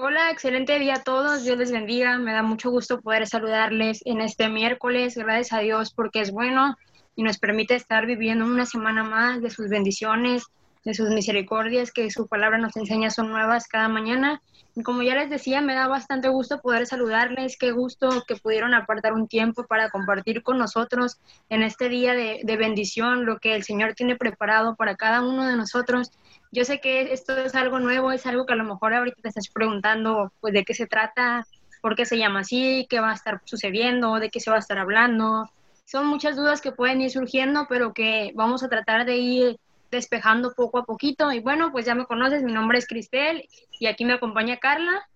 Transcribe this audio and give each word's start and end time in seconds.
Hola, 0.00 0.30
excelente 0.30 0.78
día 0.78 0.94
a 0.94 1.02
todos. 1.02 1.42
Dios 1.42 1.58
les 1.58 1.72
bendiga. 1.72 2.18
Me 2.18 2.32
da 2.32 2.44
mucho 2.44 2.70
gusto 2.70 3.00
poder 3.00 3.26
saludarles 3.26 4.00
en 4.04 4.20
este 4.20 4.48
miércoles. 4.48 5.16
Gracias 5.16 5.52
a 5.52 5.58
Dios 5.58 5.92
porque 5.92 6.20
es 6.20 6.30
bueno 6.30 6.76
y 7.16 7.24
nos 7.24 7.38
permite 7.38 7.74
estar 7.74 8.06
viviendo 8.06 8.44
una 8.44 8.64
semana 8.64 9.02
más 9.02 9.42
de 9.42 9.50
sus 9.50 9.68
bendiciones, 9.68 10.44
de 10.84 10.94
sus 10.94 11.10
misericordias 11.10 11.92
que 11.92 12.10
su 12.10 12.26
palabra 12.26 12.58
nos 12.58 12.76
enseña 12.76 13.10
son 13.10 13.30
nuevas 13.30 13.68
cada 13.68 13.88
mañana. 13.88 14.42
Y 14.74 14.82
como 14.82 15.02
ya 15.02 15.14
les 15.14 15.30
decía, 15.30 15.60
me 15.60 15.74
da 15.74 15.88
bastante 15.88 16.28
gusto 16.28 16.60
poder 16.60 16.86
saludarles. 16.86 17.56
Qué 17.58 17.72
gusto 17.72 18.24
que 18.26 18.36
pudieron 18.36 18.74
apartar 18.74 19.12
un 19.12 19.26
tiempo 19.26 19.64
para 19.64 19.90
compartir 19.90 20.42
con 20.42 20.58
nosotros 20.58 21.18
en 21.48 21.62
este 21.62 21.88
día 21.88 22.14
de, 22.14 22.40
de 22.44 22.56
bendición 22.56 23.26
lo 23.26 23.38
que 23.38 23.54
el 23.54 23.64
Señor 23.64 23.94
tiene 23.94 24.16
preparado 24.16 24.76
para 24.76 24.94
cada 24.94 25.22
uno 25.22 25.46
de 25.46 25.56
nosotros. 25.56 26.12
Yo 26.52 26.64
sé 26.64 26.80
que 26.80 27.12
esto 27.12 27.36
es 27.36 27.54
algo 27.54 27.78
nuevo, 27.78 28.12
es 28.12 28.24
algo 28.26 28.46
que 28.46 28.54
a 28.54 28.56
lo 28.56 28.64
mejor 28.64 28.94
ahorita 28.94 29.20
te 29.20 29.28
estás 29.28 29.48
preguntando, 29.48 30.32
pues, 30.40 30.54
de 30.54 30.64
qué 30.64 30.74
se 30.74 30.86
trata, 30.86 31.46
por 31.80 31.94
qué 31.94 32.06
se 32.06 32.18
llama 32.18 32.40
así, 32.40 32.86
qué 32.88 33.00
va 33.00 33.10
a 33.10 33.14
estar 33.14 33.40
sucediendo, 33.44 34.18
de 34.18 34.30
qué 34.30 34.40
se 34.40 34.50
va 34.50 34.56
a 34.56 34.60
estar 34.60 34.78
hablando. 34.78 35.50
Son 35.84 36.06
muchas 36.06 36.36
dudas 36.36 36.60
que 36.60 36.72
pueden 36.72 37.00
ir 37.00 37.10
surgiendo, 37.10 37.66
pero 37.68 37.92
que 37.92 38.32
vamos 38.34 38.62
a 38.62 38.68
tratar 38.68 39.04
de 39.04 39.16
ir 39.16 39.60
despejando 39.90 40.52
poco 40.54 40.78
a 40.78 40.84
poquito. 40.84 41.32
Y 41.32 41.40
bueno, 41.40 41.72
pues 41.72 41.86
ya 41.86 41.94
me 41.94 42.06
conoces, 42.06 42.42
mi 42.42 42.52
nombre 42.52 42.78
es 42.78 42.86
Cristel 42.86 43.48
y 43.78 43.86
aquí 43.86 44.04
me 44.04 44.14
acompaña 44.14 44.58
Carla. 44.58 45.08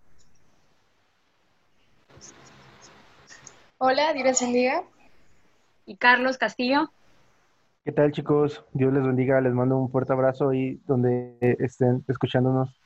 Hola, 3.79 4.12
Dios 4.12 4.41
bendiga. 4.41 4.85
Y 5.87 5.97
Carlos 5.97 6.39
Castillo. 6.39 6.91
¿Qué 7.85 7.91
tal 7.91 8.12
chicos? 8.12 8.65
Dios 8.73 8.93
les 8.93 9.03
bendiga, 9.03 9.41
les 9.41 9.53
mando 9.53 9.77
un 9.77 9.91
fuerte 9.91 10.12
abrazo 10.12 10.51
ahí 10.51 10.81
donde 10.87 11.37
estén 11.59 12.05
escuchándonos. 12.07 12.82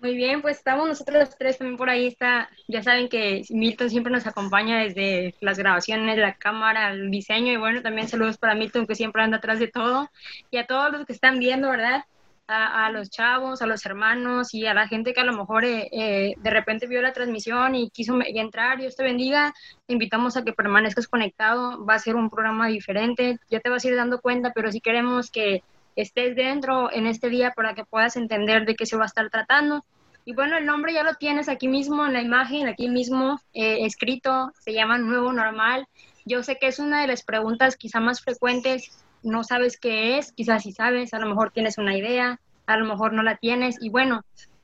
Muy 0.00 0.14
bien, 0.14 0.42
pues 0.42 0.58
estamos 0.58 0.88
nosotros 0.88 1.18
los 1.18 1.38
tres 1.38 1.58
también 1.58 1.78
por 1.78 1.88
ahí. 1.88 2.06
Está, 2.06 2.50
ya 2.68 2.82
saben 2.82 3.08
que 3.08 3.42
Milton 3.50 3.90
siempre 3.90 4.12
nos 4.12 4.26
acompaña 4.26 4.78
desde 4.78 5.34
las 5.40 5.58
grabaciones, 5.58 6.18
la 6.18 6.34
cámara, 6.34 6.90
el 6.90 7.10
diseño 7.10 7.52
y 7.52 7.56
bueno, 7.56 7.82
también 7.82 8.08
saludos 8.08 8.38
para 8.38 8.54
Milton 8.54 8.86
que 8.86 8.94
siempre 8.94 9.22
anda 9.22 9.38
atrás 9.38 9.58
de 9.58 9.68
todo 9.68 10.10
y 10.50 10.58
a 10.58 10.66
todos 10.66 10.92
los 10.92 11.06
que 11.06 11.12
están 11.12 11.38
viendo, 11.38 11.70
¿verdad? 11.70 12.04
a, 12.48 12.90
los 12.90 13.10
chavos, 13.10 13.60
a 13.60 13.66
los 13.66 13.84
hermanos 13.86 14.54
y 14.54 14.66
a 14.66 14.74
la 14.74 14.86
gente 14.86 15.12
que 15.12 15.20
a 15.20 15.24
lo 15.24 15.36
mejor 15.36 15.64
eh, 15.64 15.88
eh, 15.92 16.34
de 16.36 16.50
repente 16.50 16.86
vio 16.86 17.02
la 17.02 17.12
transmisión 17.12 17.74
y 17.74 17.90
quiso 17.90 18.18
entrar. 18.24 18.78
Dios 18.78 18.96
te 18.96 19.02
bendiga. 19.02 19.52
Te 19.86 19.92
invitamos 19.92 20.36
a 20.36 20.44
que 20.44 20.52
permanezcas 20.52 21.08
conectado. 21.08 21.84
Va 21.84 21.94
a 21.94 21.98
ser 21.98 22.14
un 22.14 22.30
programa 22.30 22.68
diferente. 22.68 23.38
Ya 23.50 23.60
te 23.60 23.70
vas 23.70 23.84
a 23.84 23.88
ir 23.88 23.96
dando 23.96 24.20
cuenta, 24.20 24.52
pero 24.54 24.70
si 24.70 24.80
queremos 24.80 25.30
que 25.30 25.62
estés 25.96 26.36
dentro 26.36 26.92
en 26.92 27.06
este 27.06 27.28
día 27.28 27.52
para 27.56 27.74
que 27.74 27.84
puedas 27.84 28.16
entender 28.16 28.64
de 28.66 28.76
qué 28.76 28.86
se 28.86 28.96
va 28.96 29.04
a 29.04 29.06
estar 29.06 29.28
tratando. 29.30 29.84
Y 30.24 30.34
bueno, 30.34 30.56
el 30.56 30.66
nombre 30.66 30.92
ya 30.92 31.02
lo 31.02 31.14
tienes 31.14 31.48
aquí 31.48 31.68
mismo 31.68 32.04
en 32.06 32.12
la 32.12 32.20
imagen, 32.20 32.68
aquí 32.68 32.88
mismo 32.88 33.40
eh, 33.54 33.84
escrito, 33.86 34.52
se 34.58 34.72
llama 34.72 34.98
Nuevo 34.98 35.32
Normal. 35.32 35.86
Yo 36.24 36.42
sé 36.42 36.56
que 36.56 36.66
es 36.66 36.78
una 36.78 37.00
de 37.00 37.06
las 37.06 37.22
preguntas 37.22 37.76
quizá 37.76 38.00
más 38.00 38.20
frecuentes 38.20 39.04
no 39.26 39.44
sabes 39.44 39.78
qué 39.78 40.18
es, 40.18 40.32
quizás 40.32 40.62
si 40.62 40.72
sabes, 40.72 41.12
a 41.12 41.18
lo 41.18 41.26
mejor 41.26 41.50
tienes 41.50 41.78
una 41.78 41.96
idea, 41.96 42.40
a 42.66 42.76
lo 42.76 42.86
mejor 42.86 43.12
no 43.12 43.22
la 43.22 43.36
tienes. 43.36 43.76
Y 43.80 43.90
bueno, 43.90 44.22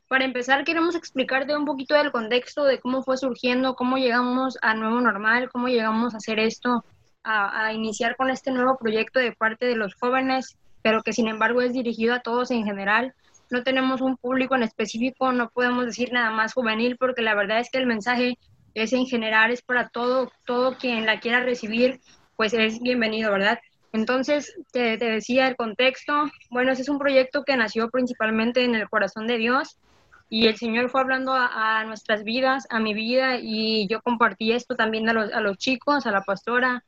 para 0.09 0.25
empezar 0.25 0.65
queremos 0.65 0.95
explicarte 0.95 1.57
un 1.57 1.65
poquito 1.65 1.95
del 1.95 2.13
contexto 2.13 2.65
de 2.65 2.79
cómo 2.79 3.03
fue 3.03 3.17
surgiendo, 3.17 3.75
cómo 3.75 3.99
llegamos 3.99 4.59
a 4.63 4.75
Nuevo 4.75 5.01
Normal, 5.01 5.51
cómo 5.51 5.69
llegamos 5.69 6.15
a 6.15 6.19
hacer 6.19 6.39
esto, 6.39 6.85
a 7.25 7.73
iniciar 7.73 8.17
con 8.17 8.31
este 8.31 8.51
nuevo 8.51 8.77
proyecto 8.79 9.21
de 9.21 9.31
parte 9.31 9.67
de 9.67 9.77
los 9.77 9.95
jóvenes, 9.95 10.57
pero 10.83 11.03
que 11.03 11.13
sin 11.13 11.29
embargo 11.29 11.63
es 11.63 11.73
dirigido 11.73 12.15
a 12.15 12.21
todos 12.21 12.51
en 12.51 12.65
general. 12.65 13.15
No 13.51 13.63
tenemos 13.63 14.01
un 14.01 14.17
público 14.17 14.55
en 14.55 14.63
específico, 14.63 15.33
no 15.33 15.51
podemos 15.51 15.87
decir 15.87 16.13
nada 16.13 16.31
más 16.31 16.55
juvenil, 16.55 16.97
porque 16.97 17.23
la 17.23 17.35
verdad 17.35 17.61
es 17.61 17.71
que 17.71 17.79
el 17.79 17.87
mensaje 17.87 18.39
es 18.75 18.93
en 18.93 19.07
general, 19.07 19.51
es 19.51 19.63
para 19.63 19.89
todo, 19.89 20.31
todo 20.47 20.77
quien 20.77 21.07
la 21.07 21.21
quiera 21.21 21.41
recibir, 21.41 22.01
pues 22.37 22.55
es 22.55 22.81
bienvenido, 22.81 23.31
¿verdad? 23.31 23.59
Entonces, 23.93 24.55
te, 24.73 24.97
decía 24.97 25.49
el 25.49 25.57
contexto. 25.57 26.25
Bueno, 26.51 26.73
ese 26.73 26.83
es 26.83 26.89
un 26.89 26.99
proyecto 26.99 27.45
que 27.45 27.57
nació 27.57 27.91
principalmente 27.91 28.65
en 28.65 28.75
el 28.75 28.89
corazón 28.89 29.27
de 29.27 29.37
Dios 29.37 29.77
y 30.31 30.47
el 30.47 30.57
Señor 30.57 30.89
fue 30.89 31.03
hablando 31.03 31.35
a, 31.35 31.85
nuestras 31.85 32.25
vidas, 32.25 32.67
a 32.71 32.81
mi 32.81 32.95
vida 32.95 33.37
y 33.39 33.87
yo 33.89 34.01
compartí 34.01 34.53
esto 34.53 34.77
también 34.77 35.07
a 35.11 35.13
los, 35.13 35.59
chicos, 35.59 36.07
a 36.07 36.11
la 36.11 36.23
pastora 36.23 36.85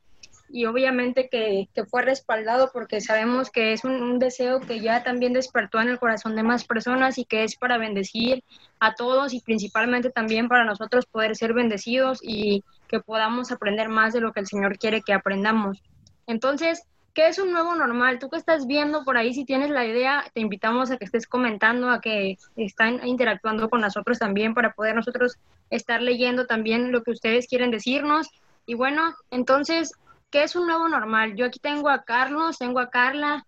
y 0.49 0.65
obviamente 0.65 1.27
que, 1.29 1.67
fue 1.89 2.03
respaldado 2.03 2.69
porque 2.71 3.01
sabemos 3.01 3.49
que 3.49 3.73
es 3.73 3.83
un, 3.83 4.19
deseo 4.19 4.59
que 4.59 4.79
ya 4.79 5.03
también 5.03 5.33
despertó 5.33 5.81
en 5.81 5.89
el 5.89 5.99
corazón 5.99 6.35
de 6.35 6.43
más 6.43 6.65
personas 6.65 7.17
y 7.17 7.25
que 7.25 7.43
es 7.43 7.55
para 7.55 7.77
bendecir 7.77 8.43
a 8.79 8.95
todos 8.95 9.33
y 9.33 9.41
principalmente 9.41 10.09
también 10.09 10.47
para 10.47 10.63
nosotros 10.63 11.05
poder 11.05 11.35
ser 11.35 11.53
bendecidos 11.53 12.19
y 12.21 12.63
que 12.87 12.99
podamos 12.99 13.51
aprender 13.51 13.89
más 13.89 14.13
de 14.13 14.21
lo 14.21 14.31
que 14.31 14.39
el 14.39 14.47
Señor 14.47 14.77
quiere 14.77 15.01
que 15.01 15.13
aprendamos. 15.13 15.81
Entonces, 16.27 16.83
¿Qué 17.15 17.29
es 17.29 17.39
un 17.39 17.53
nuevo 17.53 17.73
normal? 17.75 18.19
Tú 18.19 18.29
que 18.29 18.35
estás 18.35 18.67
viendo 18.67 19.05
por 19.05 19.15
ahí, 19.15 19.33
si 19.33 19.45
tienes 19.45 19.69
la 19.69 19.85
idea, 19.85 20.25
te 20.33 20.41
invitamos 20.41 20.91
a 20.91 20.97
que 20.97 21.05
estés 21.05 21.27
comentando, 21.27 21.89
a 21.89 22.01
que 22.01 22.37
están 22.57 23.07
interactuando 23.07 23.69
con 23.69 23.79
nosotros 23.79 24.19
también 24.19 24.53
para 24.53 24.73
poder 24.73 24.95
nosotros 24.95 25.37
estar 25.69 26.01
leyendo 26.01 26.45
también 26.45 26.91
lo 26.91 27.03
que 27.03 27.11
ustedes 27.11 27.47
quieren 27.47 27.71
decirnos. 27.71 28.27
Y 28.65 28.73
bueno, 28.73 29.15
entonces, 29.31 29.93
¿qué 30.35 30.43
es 30.43 30.57
un 30.57 30.67
nuevo 30.67 30.89
normal? 30.89 31.37
Yo 31.37 31.45
aquí 31.45 31.59
tengo 31.59 31.87
a 31.87 32.03
Carlos, 32.03 32.57
tengo 32.57 32.81
a 32.81 32.89
Carla, 32.89 33.47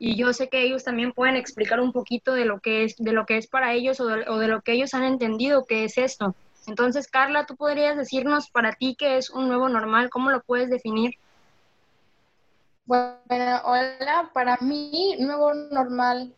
y 0.00 0.16
yo 0.16 0.32
sé 0.32 0.48
que 0.48 0.62
ellos 0.62 0.82
también 0.82 1.12
pueden 1.12 1.36
explicar 1.36 1.78
un 1.78 1.92
poquito 1.92 2.32
de 2.32 2.44
lo 2.44 2.58
que 2.58 2.82
es, 2.82 2.96
de 2.96 3.12
lo 3.12 3.24
que 3.24 3.36
es 3.36 3.46
para 3.46 3.72
ellos 3.72 4.00
o 4.00 4.06
de, 4.06 4.28
o 4.28 4.38
de 4.38 4.48
lo 4.48 4.60
que 4.60 4.72
ellos 4.72 4.94
han 4.94 5.04
entendido 5.04 5.64
que 5.64 5.84
es 5.84 5.96
esto. 5.96 6.34
Entonces, 6.66 7.06
Carla, 7.06 7.46
¿tú 7.46 7.54
podrías 7.54 7.96
decirnos 7.96 8.50
para 8.50 8.72
ti 8.72 8.96
qué 8.98 9.16
es 9.16 9.30
un 9.30 9.46
nuevo 9.46 9.68
normal? 9.68 10.10
¿Cómo 10.10 10.32
lo 10.32 10.42
puedes 10.42 10.70
definir? 10.70 11.14
Bueno, 12.84 13.60
hola, 13.64 14.28
para 14.34 14.56
mí 14.56 15.14
nuevo 15.20 15.54
normal 15.54 16.34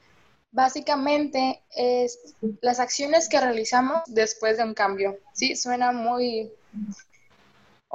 básicamente 0.53 1.63
es 1.75 2.35
las 2.61 2.81
acciones 2.81 3.31
que 3.31 3.41
realizamos 3.41 4.03
después 4.09 4.59
de 4.59 4.65
un 4.65 4.75
cambio. 4.75 5.17
Sí, 5.33 5.57
suena 5.57 5.91
muy 5.91 6.53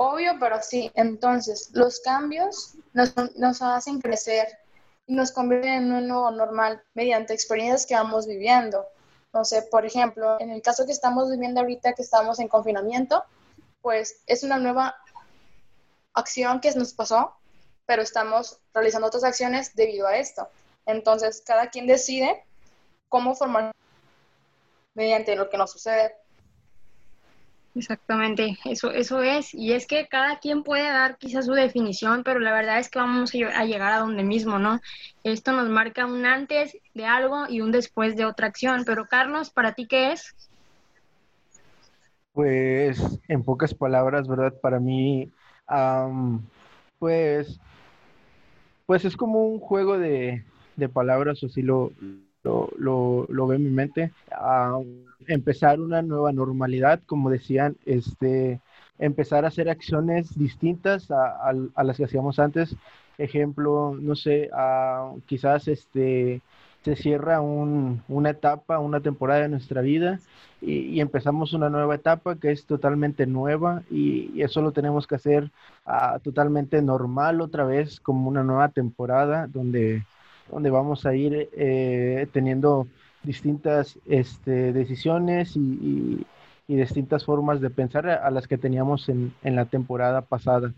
obvio, 0.09 0.33
pero 0.39 0.61
sí. 0.61 0.91
Entonces, 0.95 1.69
los 1.73 1.99
cambios 1.99 2.75
nos, 2.93 3.13
nos 3.37 3.61
hacen 3.61 4.01
crecer 4.01 4.47
y 5.07 5.15
nos 5.15 5.31
convierten 5.31 5.73
en 5.73 5.91
un 5.91 6.07
nuevo 6.07 6.31
normal 6.31 6.83
mediante 6.93 7.33
experiencias 7.33 7.85
que 7.85 7.95
vamos 7.95 8.27
viviendo. 8.27 8.85
No 9.33 9.45
sé, 9.45 9.61
por 9.63 9.85
ejemplo, 9.85 10.39
en 10.39 10.49
el 10.49 10.61
caso 10.61 10.85
que 10.85 10.91
estamos 10.91 11.29
viviendo 11.29 11.61
ahorita, 11.61 11.93
que 11.93 12.01
estamos 12.01 12.39
en 12.39 12.47
confinamiento, 12.47 13.23
pues 13.81 14.21
es 14.27 14.43
una 14.43 14.57
nueva 14.57 14.95
acción 16.13 16.59
que 16.59 16.73
nos 16.75 16.93
pasó 16.93 17.35
pero 17.91 18.03
estamos 18.03 18.57
realizando 18.73 19.07
otras 19.07 19.25
acciones 19.25 19.75
debido 19.75 20.07
a 20.07 20.15
esto. 20.15 20.47
Entonces, 20.85 21.43
cada 21.45 21.69
quien 21.69 21.87
decide 21.87 22.41
cómo 23.09 23.35
formar 23.35 23.73
mediante 24.93 25.35
lo 25.35 25.49
que 25.49 25.57
nos 25.57 25.71
sucede. 25.71 26.15
Exactamente, 27.73 28.57
eso, 28.65 28.91
eso 28.91 29.21
es. 29.21 29.53
Y 29.53 29.71
es 29.71 29.87
que 29.87 30.07
cada 30.07 30.39
quien 30.39 30.63
puede 30.63 30.83
dar 30.83 31.17
quizás 31.17 31.45
su 31.45 31.53
definición, 31.53 32.23
pero 32.23 32.39
la 32.39 32.53
verdad 32.53 32.79
es 32.79 32.89
que 32.89 32.99
vamos 32.99 33.31
a 33.33 33.65
llegar 33.65 33.93
a 33.93 33.99
donde 33.99 34.23
mismo, 34.23 34.59
¿no? 34.59 34.81
Esto 35.23 35.53
nos 35.53 35.69
marca 35.69 36.05
un 36.05 36.25
antes 36.25 36.77
de 36.93 37.05
algo 37.05 37.45
y 37.47 37.61
un 37.61 37.71
después 37.71 38.17
de 38.17 38.25
otra 38.25 38.47
acción. 38.47 38.83
Pero 38.85 39.05
Carlos, 39.05 39.51
¿para 39.51 39.73
ti 39.73 39.87
qué 39.87 40.11
es? 40.11 40.35
Pues 42.33 43.19
en 43.27 43.43
pocas 43.43 43.73
palabras, 43.73 44.27
¿verdad? 44.27 44.53
Para 44.61 44.79
mí, 44.79 45.31
pues 46.99 47.59
pues 48.91 49.05
es 49.05 49.15
como 49.15 49.45
un 49.45 49.59
juego 49.59 49.97
de, 49.97 50.43
palabras, 50.91 51.41
o 51.43 51.45
así 51.45 51.61
lo, 51.61 51.93
lo, 52.43 52.69
lo, 52.77 53.47
ve 53.47 53.55
en 53.55 53.63
mi 53.63 53.69
mente. 53.69 54.11
empezar 55.27 55.79
una 55.79 56.01
nueva 56.01 56.31
normalidad, 56.31 56.99
como 57.05 57.29
decían, 57.29 57.75
este, 57.85 58.59
empezar 58.99 59.45
a 59.45 59.49
hacer 59.49 59.69
acciones 59.69 60.37
distintas 60.37 61.09
a, 61.11 61.53
las 61.83 61.97
que 61.97 62.05
hacíamos 62.05 62.39
antes. 62.39 62.75
Ejemplo, 63.17 63.95
no 63.99 64.15
sé, 64.15 64.49
quizás 65.25 65.67
este, 65.67 66.41
se 66.83 66.95
cierra 66.95 67.41
una 67.41 68.29
etapa, 68.29 68.79
una 68.79 69.01
temporada 69.01 69.41
de 69.41 69.49
nuestra 69.49 69.81
vida 69.81 70.19
y, 70.61 70.99
empezamos 70.99 71.53
una 71.53 71.69
nueva 71.69 71.95
etapa 71.95 72.35
que 72.35 72.51
es 72.51 72.65
totalmente 72.65 73.25
nueva 73.25 73.83
y, 73.89 74.41
eso 74.41 74.61
lo 74.61 74.71
tenemos 74.71 75.07
que 75.07 75.15
hacer 75.15 75.51
ah, 75.85 76.19
totalmente 76.23 76.81
normal 76.81 77.41
otra 77.41 77.65
vez 77.65 77.99
como 77.99 78.29
una 78.29 78.43
nueva 78.43 78.69
temporada 78.69 79.47
donde, 79.47 80.03
donde 80.51 80.69
vamos 80.69 81.05
a 81.05 81.15
ir 81.15 81.49
eh, 81.53 82.27
teniendo 82.31 82.87
distintas 83.23 83.97
este, 84.05 84.73
decisiones 84.73 85.55
y, 85.55 86.25
distintas 86.67 87.25
formas 87.25 87.59
de 87.59 87.69
pensar 87.69 88.07
a 88.07 88.31
las 88.31 88.47
que 88.47 88.57
teníamos 88.57 89.09
en, 89.09 89.33
en 89.43 89.57
la 89.57 89.65
temporada 89.65 90.21
pasada. 90.21 90.71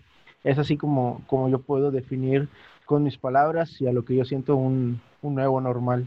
Es 0.44 0.58
así 0.58 0.76
como, 0.76 1.22
como 1.28 1.50
yo 1.50 1.60
puedo 1.60 1.92
definir 1.92 2.50
con 2.86 3.04
mis 3.04 3.18
palabras 3.18 3.80
y 3.82 3.88
a 3.88 3.94
lo 3.94 4.04
que 4.04 4.16
yo 4.16 4.26
siento 4.26 4.56
un, 4.56 5.02
nuevo 5.22 5.62
normal. 5.62 6.06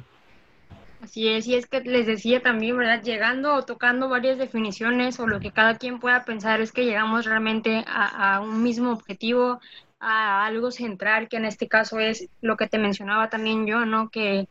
Así 1.00 1.28
es, 1.28 1.46
y 1.46 1.54
es 1.54 1.66
que 1.66 1.80
les 1.80 2.06
decía 2.06 2.42
también, 2.42 2.76
¿verdad? 2.76 3.02
Llegando 3.02 3.54
o 3.54 3.62
tocando 3.62 4.08
varias 4.08 4.38
definiciones 4.38 5.18
o 5.20 5.26
lo 5.26 5.40
que 5.40 5.52
cada 5.52 5.76
quien 5.78 6.00
pueda 6.00 6.24
pensar 6.24 6.60
es 6.60 6.72
que 6.72 6.84
llegamos 6.84 7.24
realmente 7.24 7.84
a 7.86 8.40
un 8.40 8.62
mismo 8.62 8.92
objetivo, 8.92 9.60
a 9.98 10.44
algo 10.46 10.70
central, 10.70 11.28
que 11.28 11.36
en 11.36 11.44
este 11.44 11.68
caso 11.68 11.98
es 11.98 12.28
lo 12.40 12.56
que 12.56 12.68
te 12.68 12.78
mencionaba 12.78 13.28
también 13.28 13.66
yo, 13.66 13.84
¿no? 13.84 14.10
Que 14.10 14.48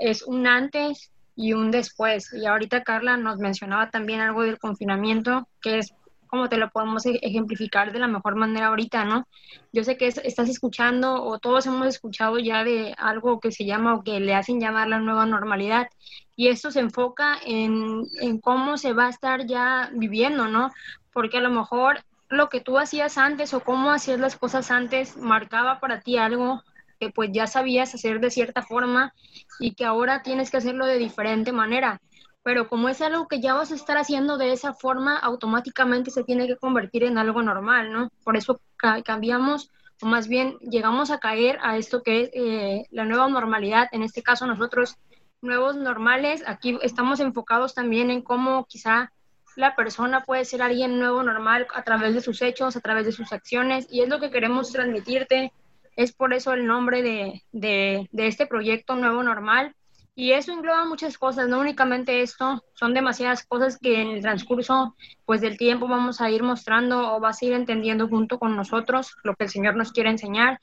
es 0.00 0.22
un 0.22 0.46
antes 0.46 1.10
y 1.36 1.52
un 1.54 1.70
después. 1.70 2.32
Y 2.32 2.46
ahorita 2.46 2.82
Carla 2.82 3.16
nos 3.16 3.38
mencionaba 3.38 3.90
también 3.90 4.20
algo 4.20 4.42
del 4.42 4.58
confinamiento, 4.58 5.48
que 5.60 5.78
es 5.78 5.94
como 6.32 6.48
te 6.48 6.56
lo 6.56 6.70
podemos 6.70 7.04
e-, 7.04 7.18
ejemplificar 7.20 7.92
de 7.92 7.98
la 7.98 8.08
mejor 8.08 8.36
manera 8.36 8.68
ahorita, 8.68 9.04
¿no? 9.04 9.28
Yo 9.70 9.84
sé 9.84 9.98
que 9.98 10.06
estás 10.06 10.48
escuchando 10.48 11.22
o 11.22 11.38
todos 11.38 11.66
hemos 11.66 11.86
escuchado 11.86 12.38
ya 12.38 12.64
de 12.64 12.94
algo 12.96 13.38
que 13.38 13.52
se 13.52 13.66
llama 13.66 13.94
o 13.94 14.02
que 14.02 14.18
le 14.18 14.34
hacen 14.34 14.58
llamar 14.58 14.88
la 14.88 14.98
nueva 14.98 15.26
normalidad 15.26 15.88
y 16.34 16.48
esto 16.48 16.70
se 16.70 16.80
enfoca 16.80 17.38
en, 17.44 18.04
en 18.22 18.40
cómo 18.40 18.78
se 18.78 18.94
va 18.94 19.08
a 19.08 19.10
estar 19.10 19.46
ya 19.46 19.90
viviendo, 19.92 20.48
¿no? 20.48 20.70
Porque 21.12 21.36
a 21.36 21.42
lo 21.42 21.50
mejor 21.50 22.02
lo 22.32 22.48
que 22.48 22.60
tú 22.60 22.78
hacías 22.78 23.18
antes 23.18 23.54
o 23.54 23.60
cómo 23.60 23.90
hacías 23.90 24.18
las 24.18 24.36
cosas 24.36 24.70
antes 24.70 25.16
marcaba 25.16 25.80
para 25.80 26.00
ti 26.00 26.16
algo 26.16 26.62
que 26.98 27.10
pues 27.10 27.30
ya 27.32 27.46
sabías 27.46 27.94
hacer 27.94 28.20
de 28.20 28.30
cierta 28.30 28.62
forma 28.62 29.12
y 29.58 29.74
que 29.74 29.84
ahora 29.84 30.22
tienes 30.22 30.50
que 30.50 30.56
hacerlo 30.56 30.86
de 30.86 30.98
diferente 30.98 31.52
manera 31.52 32.00
pero 32.42 32.68
como 32.68 32.88
es 32.88 33.00
algo 33.00 33.28
que 33.28 33.40
ya 33.40 33.54
vas 33.54 33.70
a 33.70 33.74
estar 33.74 33.96
haciendo 33.96 34.36
de 34.36 34.52
esa 34.52 34.74
forma, 34.74 35.16
automáticamente 35.16 36.10
se 36.10 36.24
tiene 36.24 36.46
que 36.46 36.56
convertir 36.56 37.04
en 37.04 37.18
algo 37.18 37.42
normal, 37.42 37.92
¿no? 37.92 38.10
Por 38.24 38.36
eso 38.36 38.60
cambiamos, 39.04 39.70
o 40.00 40.06
más 40.06 40.26
bien 40.26 40.58
llegamos 40.58 41.10
a 41.10 41.18
caer 41.18 41.58
a 41.62 41.76
esto 41.76 42.02
que 42.02 42.22
es 42.22 42.30
eh, 42.34 42.86
la 42.90 43.04
nueva 43.04 43.28
normalidad, 43.28 43.88
en 43.92 44.02
este 44.02 44.22
caso 44.22 44.46
nosotros, 44.46 44.96
nuevos 45.40 45.76
normales, 45.76 46.42
aquí 46.46 46.78
estamos 46.82 47.20
enfocados 47.20 47.74
también 47.74 48.10
en 48.10 48.22
cómo 48.22 48.64
quizá 48.66 49.12
la 49.56 49.74
persona 49.76 50.24
puede 50.24 50.44
ser 50.44 50.62
alguien 50.62 50.98
nuevo 50.98 51.22
normal 51.22 51.66
a 51.74 51.82
través 51.82 52.14
de 52.14 52.20
sus 52.20 52.42
hechos, 52.42 52.76
a 52.76 52.80
través 52.80 53.06
de 53.06 53.12
sus 53.12 53.32
acciones, 53.32 53.86
y 53.90 54.00
es 54.00 54.08
lo 54.08 54.20
que 54.20 54.30
queremos 54.30 54.72
transmitirte, 54.72 55.52
es 55.96 56.12
por 56.12 56.32
eso 56.32 56.52
el 56.52 56.66
nombre 56.66 57.02
de, 57.02 57.42
de, 57.52 58.08
de 58.12 58.26
este 58.26 58.46
proyecto 58.46 58.96
Nuevo 58.96 59.22
Normal, 59.22 59.74
y 60.14 60.32
eso 60.32 60.52
engloba 60.52 60.84
muchas 60.84 61.16
cosas, 61.16 61.48
no 61.48 61.60
únicamente 61.60 62.20
esto, 62.20 62.62
son 62.74 62.92
demasiadas 62.92 63.46
cosas 63.46 63.78
que 63.78 64.02
en 64.02 64.08
el 64.08 64.22
transcurso 64.22 64.94
pues 65.24 65.40
del 65.40 65.56
tiempo 65.56 65.88
vamos 65.88 66.20
a 66.20 66.30
ir 66.30 66.42
mostrando 66.42 67.14
o 67.14 67.20
vas 67.20 67.40
a 67.40 67.46
ir 67.46 67.54
entendiendo 67.54 68.08
junto 68.08 68.38
con 68.38 68.54
nosotros 68.54 69.14
lo 69.24 69.34
que 69.34 69.44
el 69.44 69.50
Señor 69.50 69.74
nos 69.74 69.90
quiere 69.90 70.10
enseñar. 70.10 70.60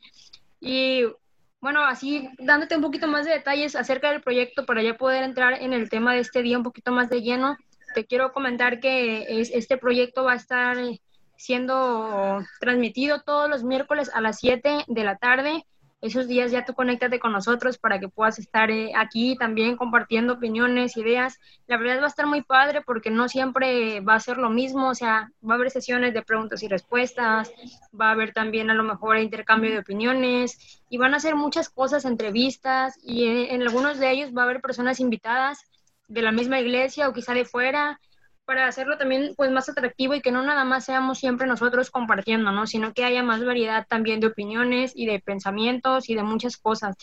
Y 0.62 1.04
bueno, 1.62 1.82
así 1.84 2.30
dándote 2.38 2.76
un 2.76 2.84
poquito 2.84 3.08
más 3.08 3.26
de 3.26 3.32
detalles 3.32 3.76
acerca 3.76 4.12
del 4.12 4.22
proyecto 4.22 4.68
para 4.68 4.84
ya 4.84 4.98
poder 4.98 5.24
entrar 5.24 5.54
en 5.54 5.74
el 5.74 5.90
tema 5.90 6.14
de 6.14 6.20
este 6.20 6.44
día 6.44 6.58
un 6.58 6.64
poquito 6.64 6.92
más 6.92 7.10
de 7.10 7.22
lleno, 7.24 7.58
quiero 8.06 8.32
comentar 8.34 8.80
que 8.80 9.42
es, 9.42 9.52
este 9.52 9.78
proyecto 9.78 10.24
va 10.24 10.34
a 10.34 10.38
estar 10.38 10.78
siendo 11.36 12.40
transmitido 12.60 13.22
todos 13.22 13.50
los 13.50 13.64
miércoles 13.64 14.10
a 14.14 14.22
las 14.22 14.40
7 14.40 14.86
de 14.88 15.04
la 15.04 15.18
tarde 15.18 15.66
esos 16.02 16.28
días 16.28 16.52
ya 16.52 16.64
tú 16.64 16.74
conéctate 16.74 17.20
con 17.20 17.34
nosotros 17.34 17.78
para 17.78 18.00
que 18.00 18.08
puedas 18.08 18.40
estar 18.40 18.72
eh, 18.72 18.94
aquí 18.96 19.36
también 19.36 19.76
compartiendo 19.76 20.34
opiniones, 20.34 20.96
ideas. 20.96 21.40
La 21.68 21.78
verdad 21.78 22.00
va 22.00 22.06
a 22.06 22.08
estar 22.08 22.26
muy 22.26 22.42
padre 22.42 22.82
porque 22.82 23.10
no 23.10 23.28
siempre 23.28 24.00
va 24.00 24.16
a 24.16 24.20
ser 24.20 24.38
lo 24.38 24.50
mismo, 24.50 24.90
o 24.90 24.96
sea, 24.96 25.32
va 25.48 25.54
a 25.54 25.58
haber 25.58 25.72
sesiones 25.72 26.14
de 26.14 26.22
preguntas 26.22 26.64
y 26.64 26.70
respuestas, 26.70 27.52
va 28.00 28.10
a 28.10 28.12
haber 28.12 28.34
también 28.34 28.70
a 28.70 28.76
lo 28.76 28.84
mejor 28.84 29.18
intercambio 29.18 29.72
de 29.72 29.80
opiniones 29.80 30.82
y 30.90 30.98
van 30.98 31.14
a 31.14 31.18
hacer 31.18 31.36
muchas 31.36 31.70
cosas, 31.70 32.06
entrevistas 32.06 32.98
y 33.04 33.26
en, 33.26 33.56
en 33.56 33.62
algunos 33.62 34.00
de 34.00 34.12
ellos 34.12 34.32
va 34.36 34.44
a 34.44 34.46
haber 34.46 34.62
personas 34.62 35.02
invitadas 35.02 35.66
de 36.10 36.22
la 36.22 36.32
misma 36.34 36.60
iglesia 36.60 37.08
o 37.10 37.14
quizá 37.14 37.34
de 37.34 37.46
fuera 37.46 38.00
para 38.46 38.68
hacerlo 38.68 38.98
también 38.98 39.34
pues 39.38 39.52
más 39.52 39.70
atractivo 39.70 40.16
y 40.16 40.22
que 40.22 40.32
no 40.32 40.44
nada 40.44 40.66
más 40.66 40.86
seamos 40.86 41.20
siempre 41.20 41.48
nosotros 41.48 41.92
compartiendo, 41.92 42.52
¿no? 42.52 42.68
Sino 42.68 42.94
que 42.94 43.06
haya 43.06 43.24
más 43.24 43.46
variedad 43.46 43.86
también 43.88 44.20
de 44.20 44.28
opiniones 44.28 44.92
y 44.96 45.06
de 45.06 45.20
pensamientos 45.22 46.10
y 46.10 46.16
de 46.16 46.24
muchas 46.24 46.58
cosas. 46.58 46.96